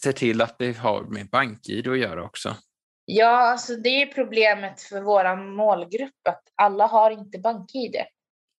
se 0.00 0.12
till 0.12 0.42
att 0.42 0.58
det 0.58 0.76
har 0.76 1.02
med 1.02 1.28
bank-id 1.30 1.88
att 1.88 1.98
göra 1.98 2.24
också. 2.24 2.56
ja 3.04 3.28
alltså 3.50 3.76
det 3.76 4.02
är 4.02 4.06
problemet 4.06 4.80
för 4.82 5.00
vår 5.00 5.36
målgrupp 5.36 6.28
att 6.28 6.42
alla 6.54 6.86
har 6.86 7.10
inte 7.10 7.38
bank-id. 7.38 7.96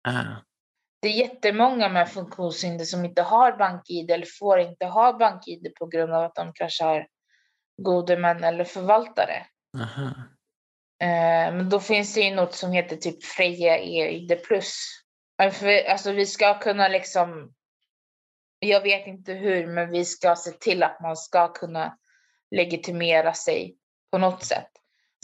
Ah, 0.08 0.24
Det 1.02 1.08
är 1.08 1.12
jättemånga 1.14 1.90
med 1.90 2.10
funktionshinder 2.10 2.86
som 2.86 3.06
inte 3.06 3.22
har 3.22 3.58
bank-id 3.58 4.12
eller 4.12 4.28
får 4.40 4.60
inte 4.60 4.86
ha 4.86 5.14
bank-id 5.14 5.74
på 5.80 5.86
grund 5.86 6.14
av 6.14 6.24
att 6.24 6.36
de 6.36 6.54
kanske 6.54 6.84
har 6.84 7.08
gode 7.82 8.18
män 8.18 8.44
eller 8.44 8.64
förvaltare. 8.64 9.46
aha. 9.78 10.08
Eh, 11.02 11.54
men 11.56 11.70
då 11.70 11.80
finns 11.80 12.14
det 12.14 12.22
ju 12.22 12.36
något 12.36 12.54
som 12.56 12.72
heter 12.72 12.96
typ 12.96 13.24
Freja 13.24 13.78
EID 13.78 14.44
plus. 14.44 14.76
Alltså 15.88 16.12
vi 16.12 16.26
ska 16.26 16.60
kunna 16.60 16.88
liksom, 16.88 17.54
jag 18.68 18.82
vet 18.82 19.08
inte 19.08 19.34
hur, 19.34 19.68
men 19.68 19.92
vi 19.92 20.06
ska 20.06 20.36
se 20.36 20.52
till 20.52 20.84
att 20.84 21.02
man 21.02 21.18
ska 21.18 21.48
kunna 21.48 21.98
legitimera 22.56 23.34
sig 23.34 23.78
på 24.12 24.18
något 24.18 24.44
sätt. 24.44 24.70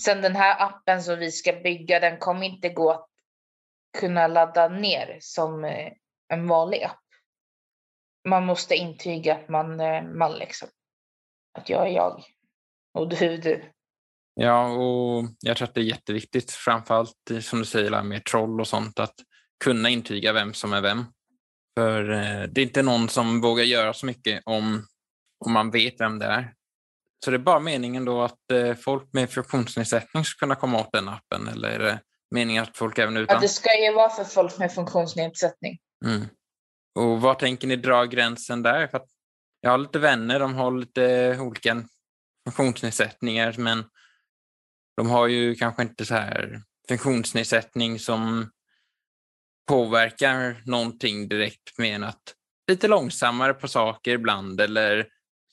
Sen 0.02 0.21
den 0.21 0.36
här 0.36 0.62
appen 0.62 1.04
som 1.04 1.19
vi 1.19 1.32
ska 1.32 1.54
bygga, 1.54 2.00
den 2.00 2.17
kommer 2.17 2.45
inte 2.45 2.69
gå 2.69 2.91
att 2.91 3.10
kunna 4.00 4.28
ladda 4.28 4.67
ner 4.67 5.17
som 5.21 5.65
eh, 5.65 5.91
en 6.34 6.47
vanlig 6.47 6.84
app. 6.84 7.04
Man 8.30 8.45
måste 8.45 8.76
intyga 8.76 9.36
att 9.36 9.50
man 9.50 9.80
är 9.80 10.02
man 10.02 10.34
liksom. 10.34 10.69
Att 11.54 11.69
jag 11.69 11.88
är 11.88 11.91
jag 11.91 12.23
och 12.93 13.10
du 13.10 13.34
är 13.34 13.38
du. 13.38 13.71
Ja, 14.34 14.67
och 14.67 15.26
jag 15.39 15.58
tror 15.58 15.67
att 15.67 15.73
det 15.73 15.82
är 15.82 15.86
jätteviktigt, 15.86 16.52
framförallt 16.52 17.32
som 17.41 17.60
du 17.60 17.65
säger, 17.65 18.04
med 18.04 18.26
troll 18.26 18.62
och 18.62 18.67
sånt, 18.67 19.00
att 19.00 19.15
kunna 19.63 19.89
intyga 19.89 20.34
vem 20.34 20.54
som 20.54 20.73
är 20.73 20.82
vem. 20.82 21.06
För 21.77 22.11
eh, 22.11 22.43
det 22.49 22.61
är 22.61 22.63
inte 22.65 22.81
någon 22.81 23.09
som 23.09 23.41
vågar 23.41 23.63
göra 23.63 23.93
så 23.93 24.05
mycket 24.05 24.41
om, 24.45 24.87
om 25.45 25.51
man 25.51 25.71
vet 25.71 25.99
vem 25.99 26.19
det 26.19 26.25
är. 26.25 26.53
Så 27.25 27.31
det 27.31 27.37
är 27.37 27.39
bara 27.39 27.59
meningen 27.59 28.05
då 28.05 28.21
att 28.21 28.51
eh, 28.51 28.75
folk 28.75 29.13
med 29.13 29.29
funktionsnedsättning 29.29 30.25
ska 30.25 30.45
kunna 30.45 30.55
komma 30.55 30.79
åt 30.79 30.91
den 30.91 31.09
appen, 31.09 31.47
eller 31.47 31.69
är 31.69 31.79
det 31.79 31.99
meningen 32.31 32.63
att 32.63 32.77
folk 32.77 32.97
även 32.97 33.15
Ja, 33.15 33.21
utan? 33.21 33.41
det 33.41 33.47
ska 33.47 33.83
ju 33.83 33.93
vara 33.93 34.09
för 34.09 34.23
folk 34.23 34.57
med 34.57 34.71
funktionsnedsättning. 34.71 35.79
Mm. 36.05 36.25
Och 36.95 37.21
var 37.21 37.33
tänker 37.33 37.67
ni 37.67 37.75
dra 37.75 38.05
gränsen 38.05 38.63
där? 38.63 38.87
För 38.87 38.97
att 38.97 39.09
jag 39.61 39.71
har 39.71 39.77
lite 39.77 39.99
vänner, 39.99 40.39
de 40.39 40.55
har 40.55 40.71
lite 40.71 41.37
olika 41.39 41.83
funktionsnedsättningar, 42.45 43.55
men 43.57 43.83
de 44.97 45.09
har 45.09 45.27
ju 45.27 45.55
kanske 45.55 45.81
inte 45.83 46.05
så 46.05 46.13
här 46.13 46.61
funktionsnedsättning 46.87 47.99
som 47.99 48.51
påverkar 49.67 50.62
någonting 50.65 51.27
direkt 51.30 51.77
mer 51.77 51.95
än 51.95 52.03
att 52.03 52.34
lite 52.67 52.88
långsammare 52.88 53.53
på 53.53 53.67
saker 53.67 54.12
ibland 54.12 54.62
eller 54.62 55.08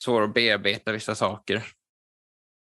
svår 0.04 0.22
att 0.22 0.34
bearbeta 0.34 0.92
vissa 0.92 1.14
saker. 1.14 1.56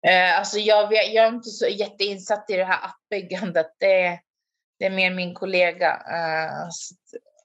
Eh, 0.07 0.37
alltså 0.39 0.57
jag, 0.59 0.93
jag 0.93 1.25
är 1.25 1.27
inte 1.27 1.49
så 1.49 1.67
jätteinsatt 1.67 2.49
i 2.49 2.53
det 2.55 2.63
här 2.65 2.79
appbyggandet. 2.85 3.67
Det, 3.79 4.01
är- 4.05 4.19
det 4.79 4.85
är 4.85 4.89
mer 4.89 5.11
min 5.13 5.33
kollega. 5.33 5.91
Eh, 5.91 6.67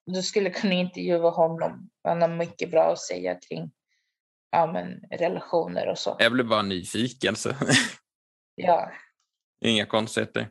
du 0.07 0.23
skulle 0.23 0.51
kunna 0.51 0.75
intervjua 0.75 1.31
honom. 1.31 1.91
Han 2.05 2.23
har 2.23 2.29
mycket 2.29 2.71
bra 2.71 2.93
att 2.93 2.99
säga 3.01 3.35
kring 3.35 3.71
ja, 4.51 4.67
men, 4.73 5.01
relationer 5.11 5.89
och 5.89 5.99
så. 5.99 6.17
Jag 6.19 6.33
blev 6.33 6.47
bara 6.47 6.63
nyfiken. 6.63 7.37
Så. 7.37 7.53
Ja. 8.61 8.93
Inga 9.65 9.87
konstigheter. 9.87 10.49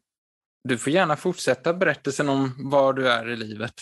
Du 0.68 0.78
får 0.78 0.94
gärna 0.94 1.16
fortsätta 1.16 1.74
berättelsen 1.74 2.30
om 2.30 2.70
var 2.70 2.94
du 2.94 3.12
är 3.12 3.30
i 3.30 3.36
livet. 3.36 3.74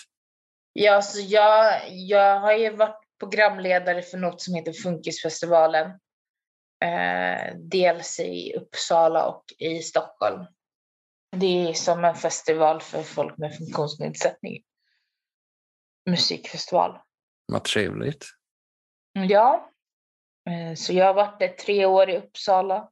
Ja, 0.73 1.01
så 1.01 1.19
jag, 1.21 1.81
jag 1.89 2.39
har 2.39 2.53
ju 2.53 2.75
varit 2.75 3.01
programledare 3.19 4.01
för 4.01 4.17
något 4.17 4.41
som 4.41 4.55
heter 4.55 4.73
Funkisfestivalen. 4.73 5.87
Eh, 6.83 7.55
dels 7.55 8.19
i 8.19 8.53
Uppsala 8.57 9.25
och 9.25 9.43
i 9.57 9.79
Stockholm. 9.81 10.45
Det 11.37 11.69
är 11.69 11.73
som 11.73 12.05
en 12.05 12.15
festival 12.15 12.81
för 12.81 13.03
folk 13.03 13.37
med 13.37 13.57
funktionsnedsättning. 13.57 14.63
Musikfestival. 16.09 16.99
Vad 17.45 17.63
trevligt. 17.63 18.25
Ja, 19.13 19.71
eh, 20.49 20.75
så 20.75 20.93
jag 20.93 21.05
har 21.05 21.13
varit 21.13 21.39
där 21.39 21.47
tre 21.47 21.85
år 21.85 22.09
i 22.09 22.17
Uppsala 22.17 22.89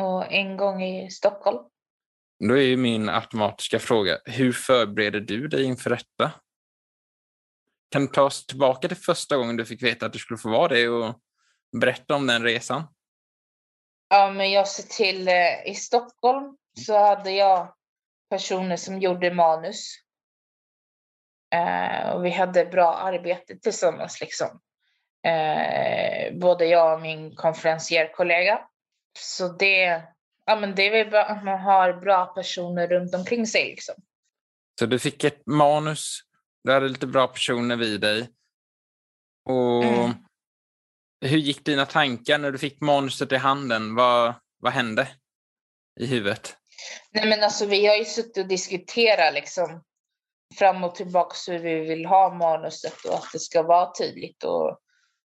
och 0.00 0.32
en 0.32 0.56
gång 0.56 0.82
i 0.82 1.10
Stockholm. 1.10 1.58
Då 2.38 2.54
är 2.54 2.62
ju 2.62 2.76
min 2.76 3.08
automatiska 3.08 3.78
fråga, 3.78 4.18
hur 4.24 4.52
förbereder 4.52 5.20
du 5.20 5.48
dig 5.48 5.64
inför 5.64 5.90
detta? 5.90 6.32
Kan 7.90 8.02
du 8.02 8.08
ta 8.08 8.22
oss 8.22 8.46
tillbaka 8.46 8.88
till 8.88 8.96
första 8.96 9.36
gången 9.36 9.56
du 9.56 9.64
fick 9.64 9.82
veta 9.82 10.06
att 10.06 10.12
du 10.12 10.18
skulle 10.18 10.38
få 10.38 10.50
vara 10.50 10.68
det 10.68 10.88
och 10.88 11.14
berätta 11.80 12.14
om 12.14 12.26
den 12.26 12.42
resan? 12.42 12.82
Ja, 14.08 14.30
men 14.30 14.50
jag 14.50 14.68
ser 14.68 14.82
till 14.82 15.28
eh, 15.28 15.66
i 15.66 15.74
Stockholm 15.74 16.56
så 16.86 16.98
hade 16.98 17.30
jag 17.30 17.74
personer 18.30 18.76
som 18.76 18.98
gjorde 18.98 19.34
manus. 19.34 19.94
Eh, 21.54 22.10
och 22.10 22.24
vi 22.24 22.30
hade 22.30 22.64
bra 22.64 22.94
arbete 22.94 23.58
tillsammans 23.58 24.20
liksom. 24.20 24.60
Eh, 25.26 26.34
både 26.38 26.66
jag 26.66 26.94
och 26.94 27.00
min 27.00 27.36
konferencierkollega. 27.36 28.60
Så 29.18 29.48
det, 29.48 30.02
ja, 30.48 30.56
men 30.60 30.74
det 30.74 30.86
är 30.86 30.90
väl 30.90 31.10
bra 31.10 31.22
att 31.24 31.44
man 31.44 31.60
har 31.60 31.92
bra 31.92 32.26
personer 32.26 32.88
runt 32.88 33.14
omkring 33.14 33.46
sig 33.46 33.64
liksom. 33.64 33.94
Så 34.78 34.86
du 34.86 34.98
fick 34.98 35.24
ett 35.24 35.46
manus, 35.46 36.20
du 36.64 36.72
hade 36.72 36.88
lite 36.88 37.06
bra 37.06 37.26
personer 37.26 37.76
vid 37.76 38.00
dig. 38.00 38.30
Och 39.48 39.84
Mm. 39.84 40.10
hur 41.20 41.38
gick 41.38 41.64
dina 41.64 41.86
tankar 41.86 42.38
när 42.38 42.50
du 42.52 42.58
fick 42.58 42.80
manuset 42.80 43.32
i 43.32 43.36
handen? 43.36 43.94
Vad, 43.94 44.34
vad 44.58 44.72
hände 44.72 45.08
i 46.00 46.06
huvudet? 46.06 46.56
Nej 47.10 47.28
men 47.28 47.42
alltså 47.42 47.66
vi 47.66 47.86
har 47.86 47.96
ju 47.96 48.04
suttit 48.04 48.36
och 48.38 48.48
diskuterat 48.48 49.34
liksom 49.34 49.84
fram 50.58 50.84
och 50.84 50.94
tillbaka 50.94 51.34
hur 51.52 51.58
vi 51.58 51.80
vill 51.80 52.06
ha 52.06 52.34
manuset 52.34 53.04
och 53.04 53.14
att 53.14 53.32
det 53.32 53.38
ska 53.38 53.62
vara 53.62 53.92
tydligt 53.92 54.44
och 54.44 54.78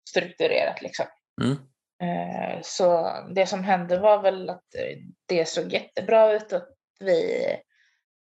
strukturerat 0.09 0.81
liksom. 0.81 1.05
Mm. 1.41 1.57
Eh, 2.01 2.62
Så 2.62 3.12
det 3.36 3.45
som 3.45 3.63
hände 3.63 3.99
var 3.99 4.21
väl 4.21 4.49
att 4.49 4.75
eh, 4.75 4.97
det 5.25 5.45
såg 5.45 5.73
jättebra 5.73 6.32
ut 6.34 6.51
och 6.51 6.58
att 6.58 6.69
vi 6.99 7.45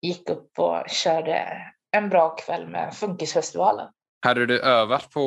gick 0.03 0.31
upp 0.31 0.59
och 0.59 0.89
körde 0.89 1.59
en 1.97 2.09
bra 2.09 2.37
kväll 2.37 2.69
med 2.69 2.95
Funkisfestivalen. 2.95 3.89
Hade 4.21 4.47
du 4.47 4.61
övat 4.61 5.11
på 5.11 5.21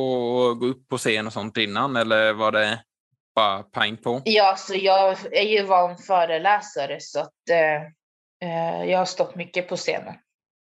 att 0.52 0.60
gå 0.60 0.66
upp 0.66 0.88
på 0.88 0.98
scen 0.98 1.28
och 1.28 1.34
sånt 1.34 1.58
innan 1.58 1.96
eller 1.96 2.34
var 2.34 2.52
det 2.52 2.84
bara 3.36 3.64
pang 3.64 3.98
på? 3.98 4.22
Ja, 4.26 4.56
så 4.58 4.76
jag 4.76 5.18
är 5.32 5.44
ju 5.44 5.64
van 5.64 5.98
föreläsare 5.98 6.98
så 7.00 7.20
att 7.20 7.50
eh, 7.52 7.82
eh, 8.50 8.84
jag 8.84 8.98
har 8.98 9.06
stått 9.06 9.36
mycket 9.36 9.70
på 9.70 9.76
scenen. 9.76 10.16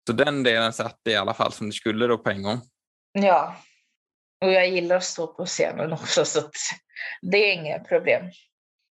Så 0.07 0.13
den 0.13 0.43
delen 0.43 0.73
satt 0.73 1.01
i 1.09 1.15
alla 1.17 1.35
fall 1.35 1.53
som 1.53 1.67
du 1.67 1.73
skulle 1.73 2.07
då 2.07 2.19
på 2.19 2.31
en 2.31 2.43
gång. 2.43 2.61
Ja, 3.13 3.57
och 4.45 4.53
jag 4.53 4.69
gillar 4.69 4.97
att 4.97 5.05
stå 5.05 5.27
på 5.27 5.47
scenen 5.47 5.93
också 5.93 6.25
så 6.25 6.51
det 7.23 7.37
är 7.37 7.53
inga 7.53 7.79
problem. 7.79 8.31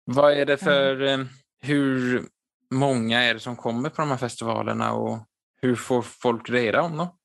Vad 0.04 0.32
är 0.32 0.46
det 0.46 0.56
för, 0.56 1.02
eh, 1.02 1.18
hur 1.62 2.22
många 2.70 3.22
är 3.22 3.34
det 3.34 3.40
som 3.40 3.56
kommer 3.56 3.90
på 3.90 4.02
de 4.02 4.10
här 4.10 4.16
festivalerna 4.16 4.92
och 4.92 5.18
hur 5.62 5.76
får 5.76 6.02
folk 6.02 6.50
reda 6.50 6.82
om 6.82 6.96
dem? 6.96 7.18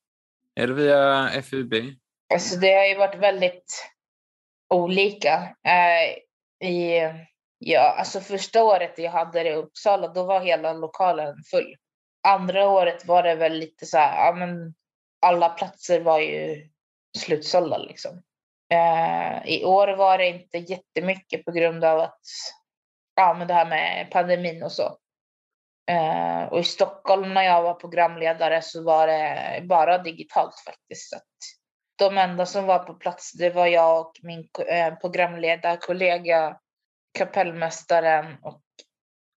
Är 0.54 0.66
det 0.66 0.74
via 0.74 1.42
FUB? 1.42 1.74
Alltså 2.34 2.56
det 2.56 2.74
har 2.74 2.84
ju 2.84 2.94
varit 2.94 3.18
väldigt 3.18 3.92
olika. 4.74 5.56
Eh, 5.66 6.68
i, 6.68 7.00
ja, 7.58 7.94
alltså 7.98 8.20
första 8.20 8.64
året 8.64 8.94
jag 8.96 9.10
hade 9.10 9.42
det 9.42 9.50
i 9.50 9.54
Uppsala, 9.54 10.08
då 10.08 10.24
var 10.24 10.40
hela 10.40 10.72
lokalen 10.72 11.34
full. 11.50 11.76
Andra 12.28 12.68
året 12.68 13.06
var 13.06 13.22
det 13.22 13.34
väl 13.34 13.52
lite 13.52 13.86
så 13.86 13.98
här, 13.98 14.26
ja 14.26 14.32
men 14.32 14.74
alla 15.22 15.48
platser 15.48 16.00
var 16.00 16.20
ju 16.20 16.68
slutsålda 17.18 17.78
liksom. 17.78 18.22
Eh, 18.72 19.46
I 19.46 19.64
år 19.64 19.88
var 19.88 20.18
det 20.18 20.28
inte 20.28 20.58
jättemycket 20.58 21.44
på 21.44 21.52
grund 21.52 21.84
av 21.84 22.00
att, 22.00 22.20
ja 23.16 23.34
men 23.38 23.48
det 23.48 23.54
här 23.54 23.66
med 23.66 24.10
pandemin 24.10 24.62
och 24.62 24.72
så. 24.72 24.98
Eh, 25.90 26.42
och 26.42 26.60
i 26.60 26.64
Stockholm 26.64 27.34
när 27.34 27.42
jag 27.42 27.62
var 27.62 27.74
programledare 27.74 28.62
så 28.62 28.82
var 28.82 29.06
det 29.06 29.62
bara 29.64 29.98
digitalt 29.98 30.54
faktiskt. 30.66 31.10
Så 31.10 31.16
att 31.16 31.22
de 31.96 32.18
enda 32.18 32.46
som 32.46 32.66
var 32.66 32.78
på 32.78 32.94
plats 32.94 33.32
det 33.32 33.50
var 33.50 33.66
jag 33.66 34.00
och 34.00 34.12
min 34.22 34.48
eh, 34.68 34.94
programledarkollega, 34.94 36.56
kapellmästaren 37.18 38.36
och 38.42 38.62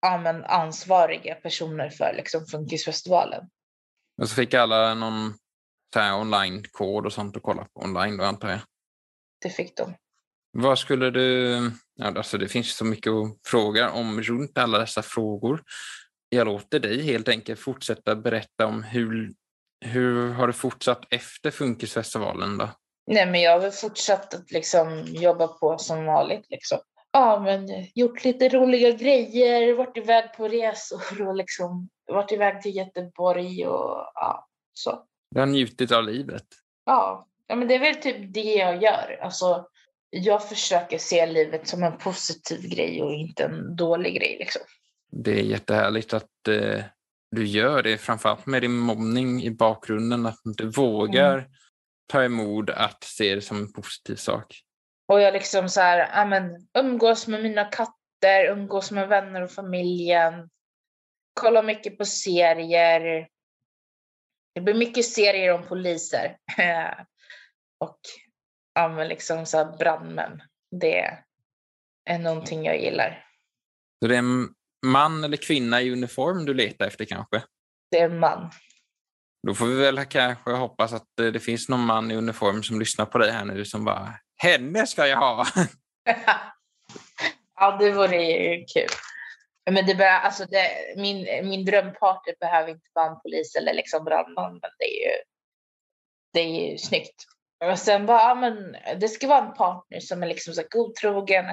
ja, 0.01 0.19
men 0.19 0.45
ansvariga 0.45 1.35
personer 1.35 1.91
för 1.91 2.13
liksom, 2.17 2.47
Funkisfestivalen. 2.47 3.51
Och 4.23 4.29
så 4.29 4.35
fick 4.35 4.55
alla 4.55 4.95
någon 4.95 5.35
online-kod 5.97 7.07
och 7.07 7.13
sånt 7.13 7.37
att 7.37 7.43
kolla 7.43 7.65
på 7.65 7.81
online 7.81 8.17
då 8.17 8.25
antar 8.25 8.51
jag. 8.51 8.61
Det 9.43 9.51
fick 9.51 9.77
de. 9.77 9.95
Vad 10.53 10.79
skulle 10.79 11.11
du... 11.11 11.51
Ja, 11.95 12.07
alltså 12.07 12.39
det 12.39 12.49
finns 12.49 12.77
så 12.77 12.85
mycket 12.85 13.13
att 13.13 13.39
fråga 13.47 13.91
om 13.91 14.23
runt 14.23 14.59
alla 14.59 14.79
dessa 14.79 15.03
frågor. 15.03 15.63
Jag 16.29 16.47
låter 16.47 16.81
dig 16.81 17.03
helt 17.03 17.29
enkelt 17.29 17.61
fortsätta 17.61 18.17
berätta 18.17 18.67
om 18.67 18.83
hur, 18.83 19.33
hur 19.85 20.33
har 20.33 20.47
du 20.47 20.53
fortsatt 20.53 21.05
efter 21.11 21.51
Funkisfestivalen 21.51 22.59
då? 22.59 22.69
Nej, 23.07 23.27
men 23.27 23.41
jag 23.41 23.53
har 23.53 23.61
väl 23.61 23.73
fortsatt 23.73 24.35
att 24.35 24.51
liksom 24.51 25.05
jobba 25.07 25.49
på 25.49 25.79
som 25.79 26.05
vanligt. 26.05 26.47
Liksom. 26.51 26.79
Ja, 27.13 27.41
men 27.45 27.69
gjort 27.95 28.25
lite 28.25 28.49
roliga 28.49 28.91
grejer, 28.91 29.75
varit 29.75 29.97
iväg 29.97 30.25
på 30.37 30.49
resor 30.49 31.29
och 31.29 31.37
liksom 31.37 31.89
varit 32.07 32.33
iväg 32.33 32.63
till 32.63 32.77
Göteborg 32.77 33.67
och 33.67 34.13
ja, 34.15 34.49
så. 34.75 35.05
Du 35.35 35.41
har 35.41 35.47
njutit 35.47 35.93
av 35.93 36.05
livet. 36.05 36.47
Ja, 36.85 37.29
ja 37.47 37.57
men 37.57 37.69
det 37.69 37.75
är 37.75 37.81
väl 37.81 37.95
typ 37.95 38.35
det 38.35 38.55
jag 38.55 38.83
gör. 38.83 39.19
Alltså, 39.23 39.67
jag 40.11 40.49
försöker 40.49 40.99
se 40.99 41.27
livet 41.27 41.69
som 41.69 41.83
en 41.83 41.99
positiv 41.99 42.69
grej 42.69 43.03
och 43.03 43.13
inte 43.13 43.45
en 43.45 43.77
dålig 43.77 44.15
grej. 44.15 44.37
Liksom. 44.39 44.63
Det 45.11 45.31
är 45.31 45.43
jättehärligt 45.43 46.13
att 46.13 46.49
eh, 46.49 46.85
du 47.31 47.47
gör 47.47 47.83
det, 47.83 47.99
framförallt 47.99 48.47
med 48.47 48.63
din 48.63 48.77
mobbning 48.77 49.43
i 49.43 49.51
bakgrunden, 49.51 50.27
att 50.27 50.41
du 50.45 50.71
vågar 50.71 51.49
ta 52.07 52.25
emot 52.25 52.71
att 52.71 53.05
se 53.05 53.35
det 53.35 53.41
som 53.41 53.57
en 53.57 53.73
positiv 53.73 54.17
sak. 54.17 54.61
Och 55.09 55.21
jag 55.21 55.33
liksom 55.33 55.69
så 55.69 55.81
här, 55.81 56.11
ja, 56.15 56.25
men, 56.25 56.67
umgås 56.79 57.27
med 57.27 57.43
mina 57.43 57.65
katter, 57.65 58.47
umgås 58.51 58.91
med 58.91 59.09
vänner 59.09 59.43
och 59.43 59.51
familjen. 59.51 60.51
Kollar 61.41 61.63
mycket 61.63 61.99
på 61.99 62.05
serier. 62.05 63.29
Det 64.55 64.61
blir 64.61 64.75
mycket 64.75 65.05
serier 65.05 65.55
om 65.55 65.63
poliser. 65.63 66.37
och 67.81 67.99
ja, 68.75 68.89
men 68.89 69.09
liksom 69.09 69.47
så 69.47 69.77
brandmän. 69.79 70.43
Det 70.81 71.19
är 72.11 72.19
någonting 72.19 72.65
jag 72.65 72.81
gillar. 72.81 73.27
Så 74.03 74.09
det 74.09 74.15
är 74.15 74.19
en 74.19 74.49
man 74.87 75.25
eller 75.25 75.37
kvinna 75.37 75.83
i 75.83 75.93
uniform 75.93 76.45
du 76.45 76.55
letar 76.55 76.87
efter 76.87 77.05
kanske? 77.05 77.43
Det 77.91 77.99
är 77.99 78.05
en 78.05 78.19
man. 78.19 78.51
Då 79.47 79.55
får 79.55 79.67
vi 79.67 79.75
väl 79.75 80.05
kanske 80.05 80.51
hoppas 80.51 80.93
att 80.93 81.21
eh, 81.21 81.27
det 81.27 81.41
finns 81.41 81.69
någon 81.69 81.85
man 81.85 82.11
i 82.11 82.17
uniform 82.17 82.63
som 82.63 82.81
lyssnar 82.81 83.07
på 83.07 83.19
dig 83.19 83.31
här 83.33 83.45
nu 83.45 83.65
som 83.65 83.85
bara 83.85 84.15
henne 84.37 84.87
ska 84.87 85.07
jag 85.07 85.17
ha. 85.17 85.47
ja, 87.55 87.77
det 87.81 87.91
vore 87.91 88.23
ju 88.23 88.65
kul. 88.65 88.89
Men 89.71 89.87
det 89.87 89.95
bör, 89.95 90.05
alltså 90.05 90.45
det, 90.45 90.95
min, 90.97 91.49
min 91.49 91.65
drömpartner 91.65 92.35
behöver 92.41 92.71
inte 92.71 92.89
vara 92.93 93.07
en 93.07 93.21
polis 93.21 93.55
eller 93.55 93.75
liksom 93.75 94.05
brandman, 94.05 94.53
men 94.53 94.71
det 94.79 94.85
är 94.85 95.09
ju, 95.09 95.23
det 96.33 96.41
är 96.41 96.71
ju 96.71 96.79
snyggt. 96.79 97.25
Och 97.71 97.79
sen 97.79 98.07
bara, 98.07 98.19
ja, 98.19 98.35
men 98.35 98.77
det 99.01 99.09
ska 99.09 99.29
vara 99.29 99.47
en 99.47 99.55
partner 99.55 100.01
som 100.01 100.23
är 100.23 100.27
liksom 100.27 100.55
så 100.55 100.63
godtrogen, 100.71 101.45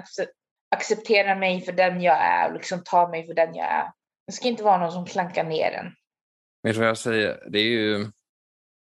accepterar 0.75 1.35
mig 1.35 1.61
för 1.61 1.71
den 1.71 2.01
jag 2.01 2.17
är 2.17 2.47
och 2.47 2.53
liksom 2.53 2.83
tar 2.83 3.07
mig 3.09 3.27
för 3.27 3.33
den 3.33 3.55
jag 3.55 3.67
är. 3.67 3.91
Det 4.27 4.33
ska 4.33 4.47
inte 4.47 4.63
vara 4.63 4.77
någon 4.77 4.91
som 4.91 5.05
klankar 5.05 5.43
ner 5.43 5.71
en. 5.71 5.85
Vet 6.63 6.73
du 6.73 6.79
vad 6.79 6.89
jag 6.89 6.97
säger? 6.97 7.49
Det 7.49 7.59
är 7.59 7.63
ju 7.63 8.11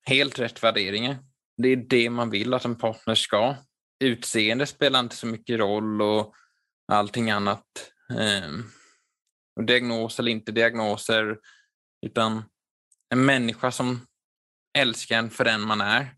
helt 0.08 0.40
rätt 0.40 0.64
värderingar. 0.64 1.18
Det 1.58 1.70
är 1.70 1.76
det 1.76 2.10
man 2.10 2.30
vill 2.30 2.54
att 2.54 2.66
en 2.66 2.78
partner 2.78 3.16
ska. 3.16 3.56
Utseende 4.00 4.66
spelar 4.66 5.00
inte 5.00 5.16
så 5.16 5.28
mycket 5.28 5.60
roll 5.60 6.02
och 6.02 6.34
allting 6.92 7.32
annat. 7.32 7.64
Ehm, 8.20 8.64
diagnos 9.62 10.20
eller 10.20 10.32
inte 10.32 10.52
diagnoser, 10.52 11.38
utan 12.06 12.44
en 13.10 13.26
människa 13.26 13.72
som 13.72 14.08
älskar 14.78 15.18
en 15.18 15.30
för 15.30 15.44
den 15.44 15.62
man 15.62 15.82
är 15.82 16.16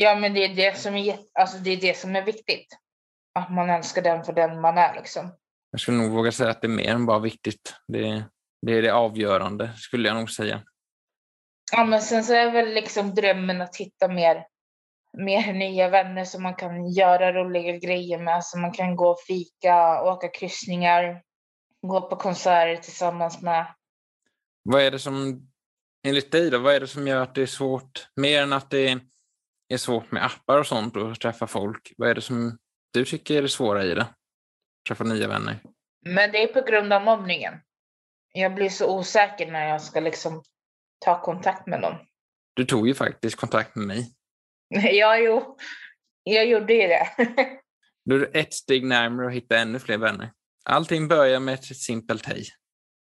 Ja, 0.00 0.14
men 0.14 0.34
det 0.34 0.44
är 0.44 0.54
det 0.54 0.78
som 0.78 0.94
är, 0.94 1.18
alltså, 1.32 1.58
det 1.58 1.70
är, 1.70 1.76
det 1.76 1.96
som 1.96 2.16
är 2.16 2.22
viktigt. 2.22 2.66
Att 3.34 3.50
man 3.50 3.70
älskar 3.70 4.02
den 4.02 4.24
för 4.24 4.32
den 4.32 4.60
man 4.60 4.78
är. 4.78 4.94
Liksom. 4.94 5.30
Jag 5.70 5.80
skulle 5.80 5.96
nog 5.96 6.10
våga 6.10 6.32
säga 6.32 6.50
att 6.50 6.60
det 6.60 6.66
är 6.66 6.68
mer 6.68 6.94
än 6.94 7.06
bara 7.06 7.18
viktigt. 7.18 7.74
Det, 7.88 8.24
det 8.66 8.72
är 8.72 8.82
det 8.82 8.94
avgörande, 8.94 9.70
skulle 9.76 10.08
jag 10.08 10.16
nog 10.16 10.30
säga. 10.30 10.62
Ja, 11.72 11.84
men 11.84 12.02
sen 12.02 12.24
så 12.24 12.34
är 12.34 12.50
väl 12.50 12.74
liksom 12.74 13.14
drömmen 13.14 13.60
att 13.60 13.76
hitta 13.76 14.08
mer, 14.08 14.46
mer 15.18 15.52
nya 15.52 15.88
vänner 15.88 16.24
som 16.24 16.42
man 16.42 16.54
kan 16.54 16.88
göra 16.88 17.32
roliga 17.32 17.76
grejer 17.76 18.18
med. 18.18 18.44
Så 18.44 18.58
man 18.58 18.72
kan 18.72 18.96
gå 18.96 19.08
och 19.08 19.20
fika, 19.26 20.02
åka 20.02 20.28
kryssningar, 20.28 21.22
gå 21.82 22.00
på 22.00 22.16
konserter 22.16 22.82
tillsammans 22.82 23.42
med. 23.42 23.74
Vad 24.62 24.82
är 24.82 24.90
det 24.90 24.98
som, 24.98 25.48
enligt 26.06 26.32
dig 26.32 26.50
då, 26.50 26.58
vad 26.58 26.74
är 26.74 26.80
det 26.80 26.86
som 26.86 27.06
gör 27.06 27.22
att 27.22 27.34
det 27.34 27.42
är 27.42 27.46
svårt, 27.46 28.08
mer 28.16 28.42
än 28.42 28.52
att 28.52 28.70
det 28.70 29.00
är 29.68 29.76
svårt 29.76 30.10
med 30.10 30.24
appar 30.24 30.58
och 30.58 30.66
sånt 30.66 30.96
och 30.96 31.12
att 31.12 31.20
träffa 31.20 31.46
folk, 31.46 31.92
vad 31.96 32.10
är 32.10 32.14
det 32.14 32.20
som 32.20 32.58
du 32.92 33.04
tycker 33.04 33.36
är 33.36 33.42
det 33.42 33.48
svåra 33.48 33.84
i 33.84 33.94
det? 33.94 34.06
Träffa 34.88 35.04
nya 35.04 35.28
vänner? 35.28 35.58
Men 36.06 36.32
det 36.32 36.42
är 36.42 36.46
på 36.46 36.70
grund 36.70 36.92
av 36.92 37.02
mobbningen. 37.02 37.54
Jag 38.32 38.54
blir 38.54 38.68
så 38.68 38.98
osäker 38.98 39.52
när 39.52 39.68
jag 39.68 39.82
ska 39.82 40.00
liksom 40.00 40.42
ta 40.98 41.22
kontakt 41.22 41.66
med 41.66 41.80
någon. 41.80 41.94
Du 42.54 42.64
tog 42.64 42.88
ju 42.88 42.94
faktiskt 42.94 43.36
kontakt 43.36 43.76
med 43.76 43.86
mig. 43.86 44.12
Ja, 44.92 45.18
jo, 45.18 45.56
jag 46.22 46.46
gjorde 46.46 46.74
ju 46.74 46.88
det. 46.88 47.08
Du 48.04 48.24
är 48.24 48.36
ett 48.36 48.54
steg 48.54 48.84
närmare 48.84 49.26
att 49.26 49.32
hitta 49.32 49.58
ännu 49.58 49.78
fler 49.78 49.98
vänner. 49.98 50.32
Allting 50.64 51.08
börjar 51.08 51.40
med 51.40 51.54
ett 51.54 51.76
simpelt 51.76 52.26
hej. 52.26 52.46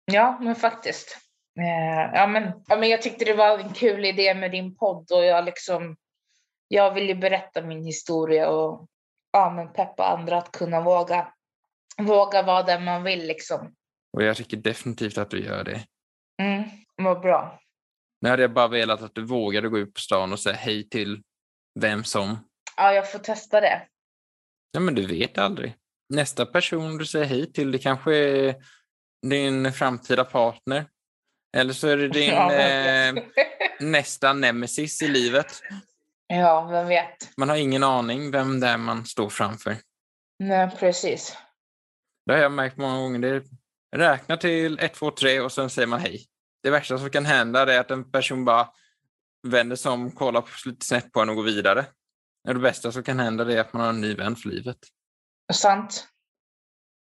Ja, 0.06 0.40
men 0.42 0.56
faktiskt. 0.56 1.18
Eh, 1.60 2.14
ja, 2.14 2.28
men, 2.28 2.52
ja, 2.68 2.76
men 2.76 2.90
jag 2.90 3.02
tyckte 3.02 3.26
det 3.26 3.34
var 3.34 3.60
en 3.60 3.74
kul 3.74 4.06
idé 4.06 4.34
med 4.34 4.52
din 4.52 4.76
podd 4.76 5.12
och 5.12 5.26
jag 5.26 5.46
liksom, 5.46 5.98
jag 6.68 6.94
vill 6.94 7.08
ju 7.08 7.16
berätta 7.16 7.62
min 7.62 7.86
historia 7.86 8.50
och 8.50 8.88
ja, 9.32 9.50
men 9.50 9.74
peppa 9.74 10.04
andra 10.04 10.38
att 10.38 10.52
kunna 10.52 10.82
våga, 10.82 11.34
våga 11.98 12.42
vara 12.42 12.64
den 12.64 12.84
man 12.84 13.04
vill 13.04 13.28
liksom. 13.28 13.76
Och 14.14 14.24
jag 14.24 14.38
tycker 14.38 14.58
definitivt 14.58 15.18
att 15.18 15.30
du 15.30 15.46
gör 15.46 15.64
det. 15.64 15.86
Mm, 16.42 16.64
vad 16.96 17.22
bra. 17.22 17.60
Nu 18.22 18.30
hade 18.30 18.42
jag 18.42 18.54
bara 18.54 18.68
velat 18.68 19.02
att 19.02 19.16
du 19.16 19.26
vågade 19.26 19.70
gå 19.70 19.78
ut 19.78 19.94
på 19.94 20.00
stan 20.00 20.34
och 20.34 20.40
säga 20.40 20.56
hej 20.56 20.90
till 20.90 21.24
vem 21.80 22.04
som. 22.04 22.38
Ja, 22.78 22.94
jag 22.94 23.12
får 23.12 23.20
testa 23.20 23.62
det. 23.62 23.88
Ja, 24.72 24.80
men 24.80 24.96
du 24.96 25.08
vet 25.08 25.38
aldrig. 25.38 25.76
Nästa 26.10 26.46
person 26.46 26.98
du 26.98 27.06
säger 27.06 27.26
hej 27.26 27.54
till, 27.54 27.72
det 27.72 27.80
kanske 27.80 28.16
är 28.16 28.56
din 29.28 29.74
framtida 29.74 30.24
partner. 30.24 30.86
Eller 31.58 31.74
så 31.74 31.88
är 31.88 31.98
det 31.98 32.08
din 32.08 32.30
Ja, 32.30 32.54
eh, 32.54 33.16
nästa 33.80 34.34
nemesis 34.34 35.02
i 35.02 35.08
livet. 35.08 35.62
ja, 36.28 36.68
vem 36.72 36.88
vet. 36.88 37.38
Man 37.38 37.50
har 37.50 37.56
ingen 37.56 37.84
aning 37.84 38.32
vem 38.32 38.60
det 38.60 38.68
är 38.68 38.78
man 38.78 39.06
står 39.06 39.30
framför. 39.30 39.78
Nej, 40.40 40.70
precis. 40.80 41.38
Det 42.26 42.34
har 42.34 42.40
jag 42.40 42.52
märkt 42.52 42.78
många 42.78 42.98
gånger. 42.98 43.20
Det 43.20 43.44
räkna 43.96 44.38
till 44.38 44.80
1, 44.80 44.94
2, 44.94 45.12
3 45.12 45.40
och 45.40 45.52
sen 45.52 45.70
säger 45.70 45.88
man 45.88 46.00
hej. 46.00 46.26
Det 46.64 46.70
värsta 46.70 46.98
som 46.98 47.10
kan 47.10 47.26
hända 47.26 47.74
är 47.74 47.80
att 47.80 47.92
en 47.92 48.12
person 48.12 48.46
bara 48.46 48.70
vänder 49.48 49.76
sig 49.76 49.92
om, 49.92 50.12
kollar 50.12 50.46
lite 50.66 50.86
snett 50.86 51.12
på 51.12 51.22
en 51.22 51.30
och 51.30 51.36
går 51.36 51.44
vidare. 51.44 51.86
Det 52.48 52.54
bästa 52.54 52.92
som 52.92 53.04
kan 53.04 53.20
hända 53.20 53.54
är 53.54 53.60
att 53.60 53.74
man 53.74 53.82
har 53.82 53.90
en 53.90 54.02
ny 54.02 54.16
vän 54.16 54.36
för 54.36 54.50
livet. 54.50 54.78
Sant. 55.54 56.08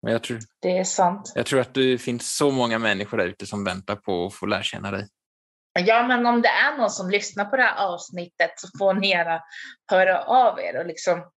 Men 0.03 0.13
jag 0.13 0.23
tror, 0.23 0.39
Det 0.61 0.79
är 0.79 0.85
sant. 0.85 1.33
jag 1.35 1.47
tror 1.47 1.61
att 1.61 1.75
det 1.75 1.99
finns 1.99 2.37
så 2.37 2.51
många 2.51 2.79
människor 2.79 3.19
där 3.19 3.27
ute 3.27 3.47
som 3.47 3.65
väntar 3.65 3.97
på 3.97 4.27
att 4.27 4.35
få 4.35 4.47
lära 4.47 4.63
känna 4.63 4.91
dig. 4.91 5.09
Ja, 5.81 6.07
men 6.07 6.27
om 6.27 6.43
det 6.43 6.49
är 6.49 6.79
någon 6.79 6.91
som 6.91 7.11
lyssnar 7.11 7.45
på 7.45 7.57
det 7.57 7.63
här 7.63 7.87
avsnittet 7.87 8.51
så 8.57 8.69
får 8.79 8.95
ni 8.95 9.09
gärna 9.11 9.43
höra 9.91 10.23
av 10.23 10.61
er. 10.61 10.81
Och 10.81 10.87
liksom, 10.87 11.31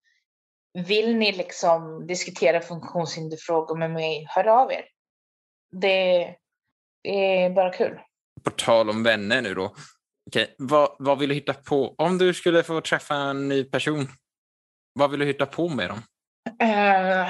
vill 0.87 1.15
ni 1.15 1.31
liksom 1.31 2.07
diskutera 2.07 2.61
funktionshinderfrågor 2.61 3.77
med 3.77 3.91
mig, 3.91 4.25
hör 4.29 4.47
av 4.47 4.71
er. 4.71 4.85
Det, 5.71 6.35
är 7.03 7.49
bara 7.49 7.73
kul. 7.73 7.99
På 8.43 8.51
tal 8.51 8.89
om 8.89 9.03
vänner 9.03 9.41
nu 9.41 9.53
då. 9.53 9.75
Okej, 10.29 10.55
vad, 10.57 10.95
vad 10.99 11.19
vill 11.19 11.29
du 11.29 11.35
hitta 11.35 11.53
på? 11.53 11.95
Om 11.97 12.17
du 12.17 12.33
skulle 12.33 12.63
få 12.63 12.81
träffa 12.81 13.15
en 13.15 13.47
ny 13.47 13.63
person, 13.63 14.07
vad 14.93 15.11
vill 15.11 15.19
du 15.19 15.25
hitta 15.25 15.45
på 15.45 15.69
med 15.69 15.89
dem? 15.89 16.01
Eh, 16.59 17.27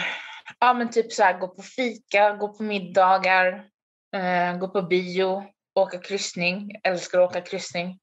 ja, 0.59 0.73
men 0.73 0.89
typ 0.89 1.11
så 1.11 1.23
här, 1.23 1.39
gå 1.39 1.47
på 1.47 1.61
fika, 1.61 2.36
gå 2.36 2.47
på 2.47 2.63
middagar, 2.63 3.69
eh, 4.15 4.57
gå 4.57 4.67
på 4.67 4.82
bio, 4.82 5.43
åka 5.80 5.99
kryssning. 5.99 6.71
Älskar 6.84 7.19
att 7.19 7.30
åka 7.30 7.41
kryssning. 7.41 7.99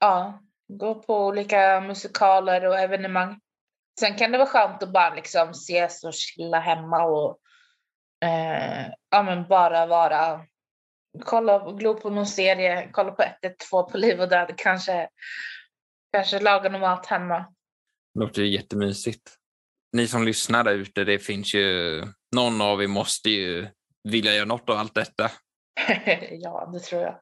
Ja, 0.00 0.42
gå 0.68 0.94
på 0.94 1.26
olika 1.26 1.80
musikaler 1.80 2.66
och 2.66 2.78
evenemang. 2.78 3.40
Sen 4.00 4.16
kan 4.16 4.32
det 4.32 4.38
vara 4.38 4.48
skönt 4.48 4.82
att 4.82 4.92
bara 4.92 5.14
liksom 5.14 5.50
ses 5.50 6.04
och 6.04 6.14
chilla 6.14 6.60
hemma 6.60 7.04
och 7.04 7.38
eh, 8.24 8.86
ja, 9.10 9.22
men 9.22 9.48
bara 9.48 9.86
vara 9.86 10.46
kolla, 11.20 11.72
glo 11.72 11.94
på 11.94 12.10
någon 12.10 12.26
serie, 12.26 12.88
kolla 12.92 13.12
på 13.12 13.22
112 13.22 13.90
på 13.90 13.98
Liv 13.98 14.20
och 14.20 14.28
Död, 14.28 14.54
kanske, 14.56 15.08
kanske 16.12 16.40
laga 16.40 16.68
någon 16.68 16.80
mat 16.80 17.06
hemma. 17.06 17.38
Det 18.14 18.20
låter 18.20 18.42
ju 18.42 18.48
jättemysigt. 18.48 19.38
Ni 19.92 20.06
som 20.06 20.24
lyssnar 20.24 20.64
där 20.64 20.74
ute, 20.74 21.04
det 21.04 21.18
finns 21.18 21.54
ju... 21.54 22.02
Någon 22.36 22.60
av 22.60 22.82
er 22.82 22.86
måste 22.86 23.30
ju 23.30 23.68
vilja 24.08 24.34
göra 24.34 24.44
något 24.44 24.70
av 24.70 24.78
allt 24.78 24.94
detta. 24.94 25.30
ja, 26.30 26.70
det 26.72 26.80
tror 26.80 27.02
jag. 27.02 27.20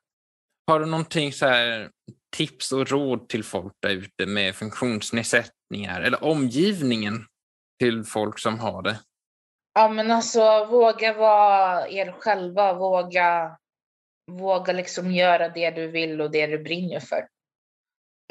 Har 0.66 0.80
du 0.80 0.86
någonting 0.86 1.32
så 1.32 1.46
här 1.46 1.90
tips 2.36 2.72
och 2.72 2.90
råd 2.90 3.28
till 3.28 3.44
folk 3.44 3.72
där 3.80 3.90
ute 3.90 4.26
med 4.26 4.54
funktionsnedsättningar 4.54 6.00
eller 6.00 6.24
omgivningen 6.24 7.26
till 7.78 8.04
folk 8.04 8.38
som 8.38 8.58
har 8.58 8.82
det? 8.82 9.00
Ja, 9.74 9.88
men 9.88 10.10
alltså 10.10 10.64
våga 10.64 11.12
vara 11.12 11.88
er 11.88 12.12
själva. 12.12 12.72
Våga, 12.72 13.56
våga 14.32 14.72
liksom 14.72 15.10
göra 15.10 15.48
det 15.48 15.70
du 15.70 15.86
vill 15.86 16.20
och 16.20 16.30
det 16.30 16.46
du 16.46 16.58
brinner 16.58 17.00
för. 17.00 17.28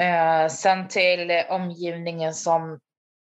Eh, 0.02 0.48
sen 0.48 0.88
till 0.88 1.44
omgivningen 1.50 2.34
som 2.34 2.80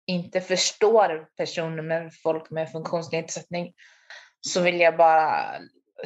inte 0.06 0.40
förstår 0.40 1.28
personer 1.36 1.82
med 1.82 2.14
folk 2.22 2.50
med 2.50 2.72
funktionsnedsättning 2.72 3.72
så 4.40 4.60
vill 4.60 4.80
jag 4.80 4.96
bara 4.96 5.54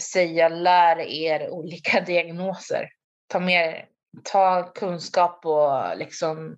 säga 0.01 0.49
lär 0.49 0.99
er 0.99 1.51
olika 1.51 2.01
diagnoser. 2.07 2.89
Ta 3.27 3.41
mer, 3.41 3.89
ta 4.25 4.73
kunskap 4.75 5.47
och 5.47 5.97
liksom 5.97 6.57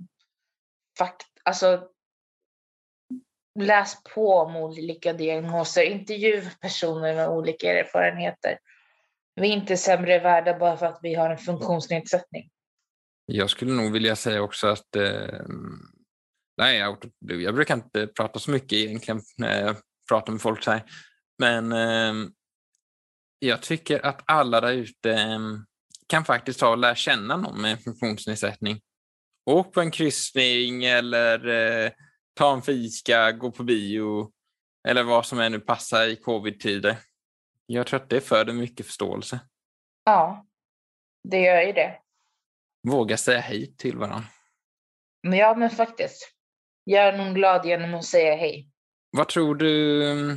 fakt, 0.99 1.27
alltså 1.45 1.89
läs 3.61 4.03
på 4.15 4.35
om 4.35 4.57
olika 4.57 5.13
diagnoser, 5.13 5.83
intervjua 5.83 6.51
personer 6.61 7.15
med 7.15 7.29
olika 7.29 7.73
erfarenheter. 7.73 8.59
Vi 9.35 9.49
är 9.49 9.53
inte 9.53 9.77
sämre 9.77 10.19
värda 10.19 10.59
bara 10.59 10.77
för 10.77 10.87
att 10.87 10.99
vi 11.03 11.15
har 11.15 11.31
en 11.31 11.39
funktionsnedsättning. 11.39 12.51
Jag 13.27 13.51
skulle 13.51 13.73
nog 13.73 13.93
vilja 13.93 14.17
säga 14.17 14.43
också 14.43 14.67
att 14.67 14.97
eh, 14.97 15.45
nej, 16.57 16.79
jag, 16.79 17.11
jag 17.19 17.55
brukar 17.55 17.75
inte 17.75 18.07
prata 18.07 18.39
så 18.39 18.51
mycket 18.51 18.73
egentligen 18.73 19.21
när 19.37 19.67
jag 19.67 19.77
pratar 20.09 20.33
med 20.33 20.43
folk 20.43 20.63
så 20.63 20.71
här. 20.71 20.83
Men 21.39 21.73
eh, 21.73 22.31
jag 23.39 23.63
tycker 23.63 24.07
att 24.07 24.23
alla 24.25 24.61
där 24.61 24.73
ute 24.73 25.13
eh, 25.13 25.39
kan 26.07 26.25
faktiskt 26.25 26.61
ta 26.61 26.69
och 26.69 26.79
lära 26.79 26.95
känna 26.95 27.37
någon 27.37 27.61
med 27.61 27.83
funktionsnedsättning. 27.85 28.81
Åk 29.47 29.73
på 29.73 29.81
en 29.81 29.91
kryssning 29.91 30.85
eller 30.85 31.49
eh, 31.49 31.91
ta 32.35 32.53
en 32.55 32.63
fika, 32.63 33.33
gå 33.33 33.51
på 33.51 33.63
bio 33.63 34.33
eller 34.89 35.03
vad 35.03 35.27
som 35.27 35.41
än 35.41 35.53
nu 35.53 35.61
passar 35.61 36.07
i 36.07 36.17
covid-tider. 36.17 36.97
Jag 37.67 37.87
tror 37.87 38.01
att 38.01 38.11
det 38.11 38.21
föder 38.21 38.53
mycket 38.53 38.87
förståelse. 38.87 39.41
Ja, 40.05 40.47
det 41.29 41.41
gör 41.41 41.63
ju 41.63 41.73
det. 41.73 41.99
Våga 42.89 43.17
säga 43.17 43.41
hej 43.41 43.77
till 43.77 43.97
varandra. 43.97 44.29
Men 45.23 45.39
ja, 45.39 45.55
men 45.55 45.71
faktiskt. 45.71 46.33
Gör 46.91 47.17
någon 47.17 47.35
glad 47.35 47.67
genom 47.67 47.95
att 47.95 48.05
säga 48.05 48.37
hej. 48.37 48.69
Vad 49.11 49.29
tror 49.29 49.55
du, 49.55 50.05
mm, 50.13 50.31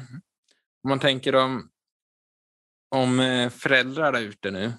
om 0.84 0.90
man 0.90 1.00
tänker 1.00 1.36
om, 1.36 1.70
om 2.96 3.20
eh, 3.20 3.50
föräldrar 3.50 4.12
där 4.12 4.22
ute 4.22 4.52
nu 4.52 4.74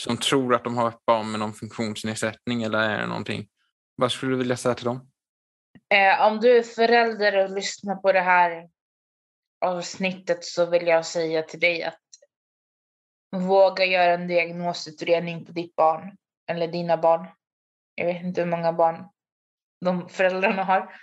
som 0.00 0.16
tror 0.16 0.54
att 0.54 0.64
de 0.64 0.76
har 0.76 0.88
ett 0.88 1.06
barn 1.06 1.30
med 1.30 1.40
någon 1.40 1.52
funktionsnedsättning 1.52 2.62
eller 2.62 2.78
är 2.78 3.06
någonting. 3.06 3.48
Vad 3.96 4.12
skulle 4.12 4.32
du 4.32 4.38
vilja 4.38 4.56
säga 4.56 4.74
till 4.74 4.84
dem? 4.84 5.10
Eh, 5.94 6.26
om 6.26 6.40
du 6.40 6.58
är 6.58 6.62
förälder 6.62 7.44
och 7.44 7.50
lyssnar 7.50 7.96
på 7.96 8.12
det 8.12 8.20
här 8.20 8.68
avsnittet 9.64 10.44
så 10.44 10.66
vill 10.66 10.86
jag 10.86 11.06
säga 11.06 11.42
till 11.42 11.60
dig 11.60 11.82
att 11.82 12.00
våga 13.36 13.84
göra 13.84 14.14
en 14.14 14.28
diagnosutredning 14.28 15.44
på 15.44 15.52
ditt 15.52 15.76
barn 15.76 16.16
eller 16.50 16.68
dina 16.68 16.96
barn. 16.96 17.26
Jag 17.94 18.06
vet 18.06 18.22
inte 18.22 18.40
hur 18.40 18.50
många 18.50 18.72
barn 18.72 19.04
de 19.84 20.08
föräldrarna 20.08 20.64
har. 20.64 21.00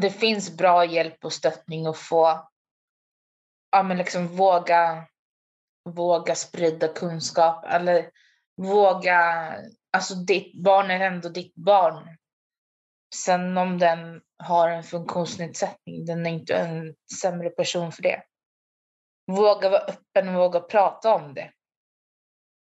Det 0.00 0.10
finns 0.10 0.56
bra 0.56 0.84
hjälp 0.84 1.24
och 1.24 1.32
stöttning 1.32 1.86
att 1.86 1.98
få. 1.98 2.48
Ja, 3.70 3.82
men 3.82 3.96
liksom 3.96 4.28
våga, 4.28 5.06
våga 5.84 6.34
sprida 6.34 6.88
kunskap 6.88 7.64
eller 7.64 8.10
våga, 8.56 9.52
alltså 9.92 10.14
ditt 10.14 10.62
barn 10.62 10.90
är 10.90 11.00
ändå 11.00 11.28
ditt 11.28 11.54
barn. 11.54 12.16
Sen 13.14 13.58
om 13.58 13.78
den 13.78 14.22
har 14.38 14.68
en 14.68 14.82
funktionsnedsättning, 14.82 16.04
den 16.06 16.26
är 16.26 16.30
inte 16.30 16.54
en 16.54 16.94
sämre 17.20 17.50
person 17.50 17.92
för 17.92 18.02
det. 18.02 18.22
Våga 19.26 19.68
vara 19.68 19.80
öppen 19.80 20.28
och 20.28 20.34
våga 20.34 20.60
prata 20.60 21.14
om 21.14 21.34
det. 21.34 21.52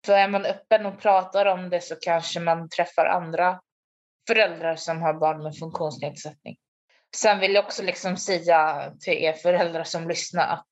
För 0.05 0.13
är 0.13 0.27
man 0.27 0.45
öppen 0.45 0.85
och 0.85 0.99
pratar 0.99 1.45
om 1.45 1.69
det 1.69 1.81
så 1.81 1.95
kanske 1.95 2.39
man 2.39 2.69
träffar 2.69 3.05
andra 3.05 3.61
föräldrar 4.29 4.75
som 4.75 5.01
har 5.01 5.13
barn 5.13 5.43
med 5.43 5.57
funktionsnedsättning. 5.57 6.57
Sen 7.15 7.39
vill 7.39 7.53
jag 7.53 7.65
också 7.65 7.83
liksom 7.83 8.17
säga 8.17 8.91
till 8.99 9.13
er 9.13 9.33
föräldrar 9.33 9.83
som 9.83 10.07
lyssnar 10.07 10.47
att 10.47 10.67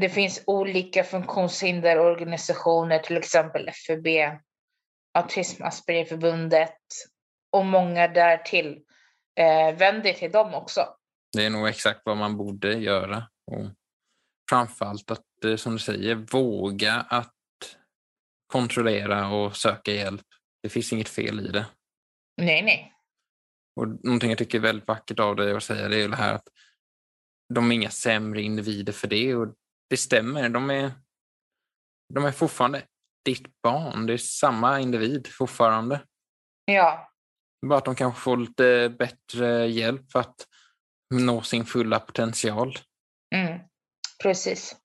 det 0.00 0.08
finns 0.08 0.42
olika 0.46 1.04
funktionshinderorganisationer, 1.04 2.98
till 2.98 3.16
exempel 3.16 3.70
FUB, 3.86 4.06
Autism 5.18 5.62
Aspergerförbundet 5.62 6.78
och 7.52 7.66
många 7.66 8.08
därtill. 8.08 8.80
Eh, 9.40 9.76
vänd 9.76 10.06
er 10.06 10.12
till 10.12 10.32
dem 10.32 10.54
också. 10.54 10.86
Det 11.32 11.46
är 11.46 11.50
nog 11.50 11.68
exakt 11.68 12.00
vad 12.04 12.16
man 12.16 12.36
borde 12.36 12.72
göra. 12.72 13.28
Och 13.46 13.66
framförallt 14.50 15.10
att, 15.10 15.44
eh, 15.44 15.56
som 15.56 15.72
du 15.72 15.78
säger, 15.78 16.14
våga 16.14 16.94
att 16.94 17.34
kontrollera 18.46 19.28
och 19.28 19.56
söka 19.56 19.92
hjälp. 19.92 20.26
Det 20.62 20.68
finns 20.68 20.92
inget 20.92 21.08
fel 21.08 21.40
i 21.40 21.48
det. 21.48 21.66
Nej, 22.36 22.62
nej. 22.62 22.92
Och 23.76 23.88
någonting 24.04 24.30
jag 24.30 24.38
tycker 24.38 24.58
är 24.58 24.62
väldigt 24.62 24.88
vackert 24.88 25.20
av 25.20 25.36
dig 25.36 25.52
att 25.52 25.64
säga 25.64 25.88
det 25.88 26.02
är 26.02 26.08
det 26.08 26.16
här 26.16 26.34
att 26.34 26.48
de 27.54 27.70
är 27.70 27.74
inga 27.74 27.90
sämre 27.90 28.42
individer 28.42 28.92
för 28.92 29.08
det. 29.08 29.34
Och 29.34 29.54
det 29.90 29.96
stämmer. 29.96 30.48
De 30.48 30.70
är, 30.70 30.92
de 32.14 32.24
är 32.24 32.32
fortfarande 32.32 32.82
ditt 33.24 33.62
barn. 33.62 34.06
Det 34.06 34.12
är 34.12 34.18
samma 34.18 34.80
individ 34.80 35.28
fortfarande. 35.32 36.00
Ja. 36.64 37.12
Bara 37.66 37.78
att 37.78 37.84
de 37.84 37.94
kanske 37.94 38.20
får 38.20 38.36
lite 38.36 38.94
bättre 38.98 39.66
hjälp 39.66 40.12
för 40.12 40.20
att 40.20 40.46
nå 41.14 41.42
sin 41.42 41.64
fulla 41.64 42.00
potential. 42.00 42.78
Mm. 43.34 43.60
Precis. 44.22 44.76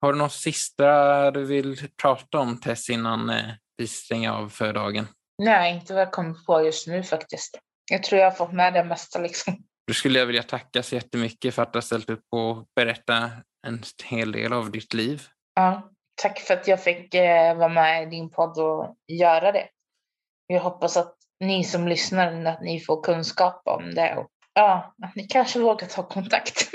Har 0.00 0.12
du 0.12 0.18
något 0.18 0.32
sista 0.32 1.30
du 1.30 1.44
vill 1.44 1.88
prata 2.02 2.38
om 2.38 2.60
Tess 2.60 2.90
innan 2.90 3.30
eh, 3.30 3.54
vi 3.76 3.86
stänger 3.86 4.30
av 4.30 4.48
för 4.48 4.72
dagen? 4.72 5.06
Nej, 5.38 5.74
inte 5.74 5.92
vad 5.94 6.02
jag 6.02 6.12
kommer 6.12 6.34
på 6.46 6.62
just 6.64 6.86
nu 6.86 7.02
faktiskt. 7.02 7.58
Jag 7.90 8.02
tror 8.02 8.20
jag 8.20 8.30
har 8.30 8.36
fått 8.36 8.52
med 8.52 8.74
det 8.74 8.84
mesta 8.84 9.18
liksom. 9.18 9.56
Då 9.86 9.94
skulle 9.94 10.18
jag 10.18 10.26
vilja 10.26 10.42
tacka 10.42 10.82
så 10.82 10.94
jättemycket 10.94 11.54
för 11.54 11.62
att 11.62 11.72
du 11.72 11.76
har 11.76 11.82
ställt 11.82 12.10
upp 12.10 12.24
och 12.30 12.66
berätta 12.76 13.30
en 13.66 13.82
hel 14.04 14.32
del 14.32 14.52
av 14.52 14.70
ditt 14.70 14.94
liv. 14.94 15.22
Ja, 15.54 15.90
tack 16.22 16.38
för 16.38 16.54
att 16.54 16.68
jag 16.68 16.82
fick 16.82 17.14
eh, 17.14 17.56
vara 17.56 17.68
med 17.68 18.02
i 18.02 18.06
din 18.06 18.30
podd 18.30 18.58
och 18.58 18.96
göra 19.12 19.52
det. 19.52 19.68
Jag 20.46 20.60
hoppas 20.60 20.96
att 20.96 21.14
ni 21.40 21.64
som 21.64 21.88
lyssnar, 21.88 22.44
att 22.46 22.60
ni 22.62 22.80
får 22.80 23.02
kunskap 23.02 23.62
om 23.64 23.94
det 23.94 24.16
och 24.16 24.28
ja, 24.54 24.94
att 25.02 25.14
ni 25.16 25.26
kanske 25.26 25.58
vågar 25.58 25.86
ta 25.88 26.02
kontakt. 26.02 26.70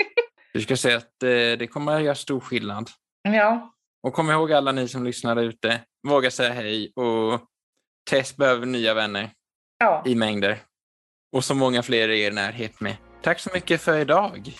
Du 0.52 0.60
ska 0.60 0.76
säga 0.76 0.96
att 0.96 1.22
eh, 1.22 1.58
det 1.58 1.70
kommer 1.70 1.96
att 1.96 2.02
göra 2.02 2.14
stor 2.14 2.40
skillnad. 2.40 2.90
ja, 3.22 3.72
Och 4.02 4.12
kom 4.14 4.30
ihåg 4.30 4.52
alla 4.52 4.72
ni 4.72 4.88
som 4.88 5.04
lyssnar 5.04 5.36
ute, 5.36 5.80
våga 6.08 6.30
säga 6.30 6.52
hej 6.52 6.92
och 6.96 7.40
Tess 8.10 8.36
behöver 8.36 8.66
nya 8.66 8.94
vänner 8.94 9.30
ja. 9.78 10.02
i 10.06 10.14
mängder. 10.14 10.58
Och 11.32 11.44
så 11.44 11.54
många 11.54 11.82
fler 11.82 12.08
i 12.08 12.22
er 12.22 12.32
närhet 12.32 12.80
med. 12.80 12.96
Tack 13.22 13.40
så 13.40 13.50
mycket 13.54 13.80
för 13.80 13.98
idag. 13.98 14.56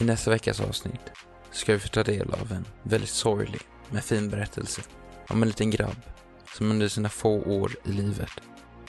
I 0.00 0.04
nästa 0.04 0.30
veckas 0.30 0.60
avsnitt 0.60 1.12
ska 1.50 1.72
vi 1.72 1.78
få 1.78 1.88
ta 1.88 2.02
del 2.02 2.30
av 2.30 2.52
en 2.52 2.64
väldigt 2.82 3.10
sorglig 3.10 3.60
men 3.90 4.02
fin 4.02 4.30
berättelse 4.30 4.82
om 5.28 5.42
en 5.42 5.48
liten 5.48 5.70
grabb 5.70 5.96
som 6.54 6.70
under 6.70 6.88
sina 6.88 7.08
få 7.08 7.42
år 7.42 7.72
i 7.84 7.92
livet 7.92 8.30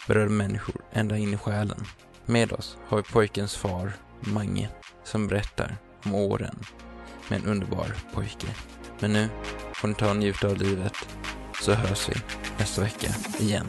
berörde 0.07 0.29
människor 0.29 0.75
ända 0.91 1.17
in 1.17 1.33
i 1.33 1.37
själen. 1.37 1.85
Med 2.25 2.51
oss 2.51 2.77
har 2.87 2.97
vi 2.97 3.03
pojkens 3.03 3.55
far, 3.55 3.93
Mange, 4.19 4.69
som 5.03 5.27
berättar 5.27 5.77
om 6.03 6.15
åren 6.15 6.59
med 7.29 7.39
en 7.39 7.45
underbar 7.45 7.87
pojke. 8.13 8.47
Men 8.99 9.13
nu 9.13 9.29
får 9.73 9.87
ni 9.87 9.93
ta 9.93 10.09
och 10.09 10.15
njuta 10.15 10.47
av 10.47 10.57
livet 10.57 10.93
så 11.61 11.73
hörs 11.73 12.09
vi 12.09 12.13
nästa 12.57 12.81
vecka 12.81 13.07
igen. 13.39 13.67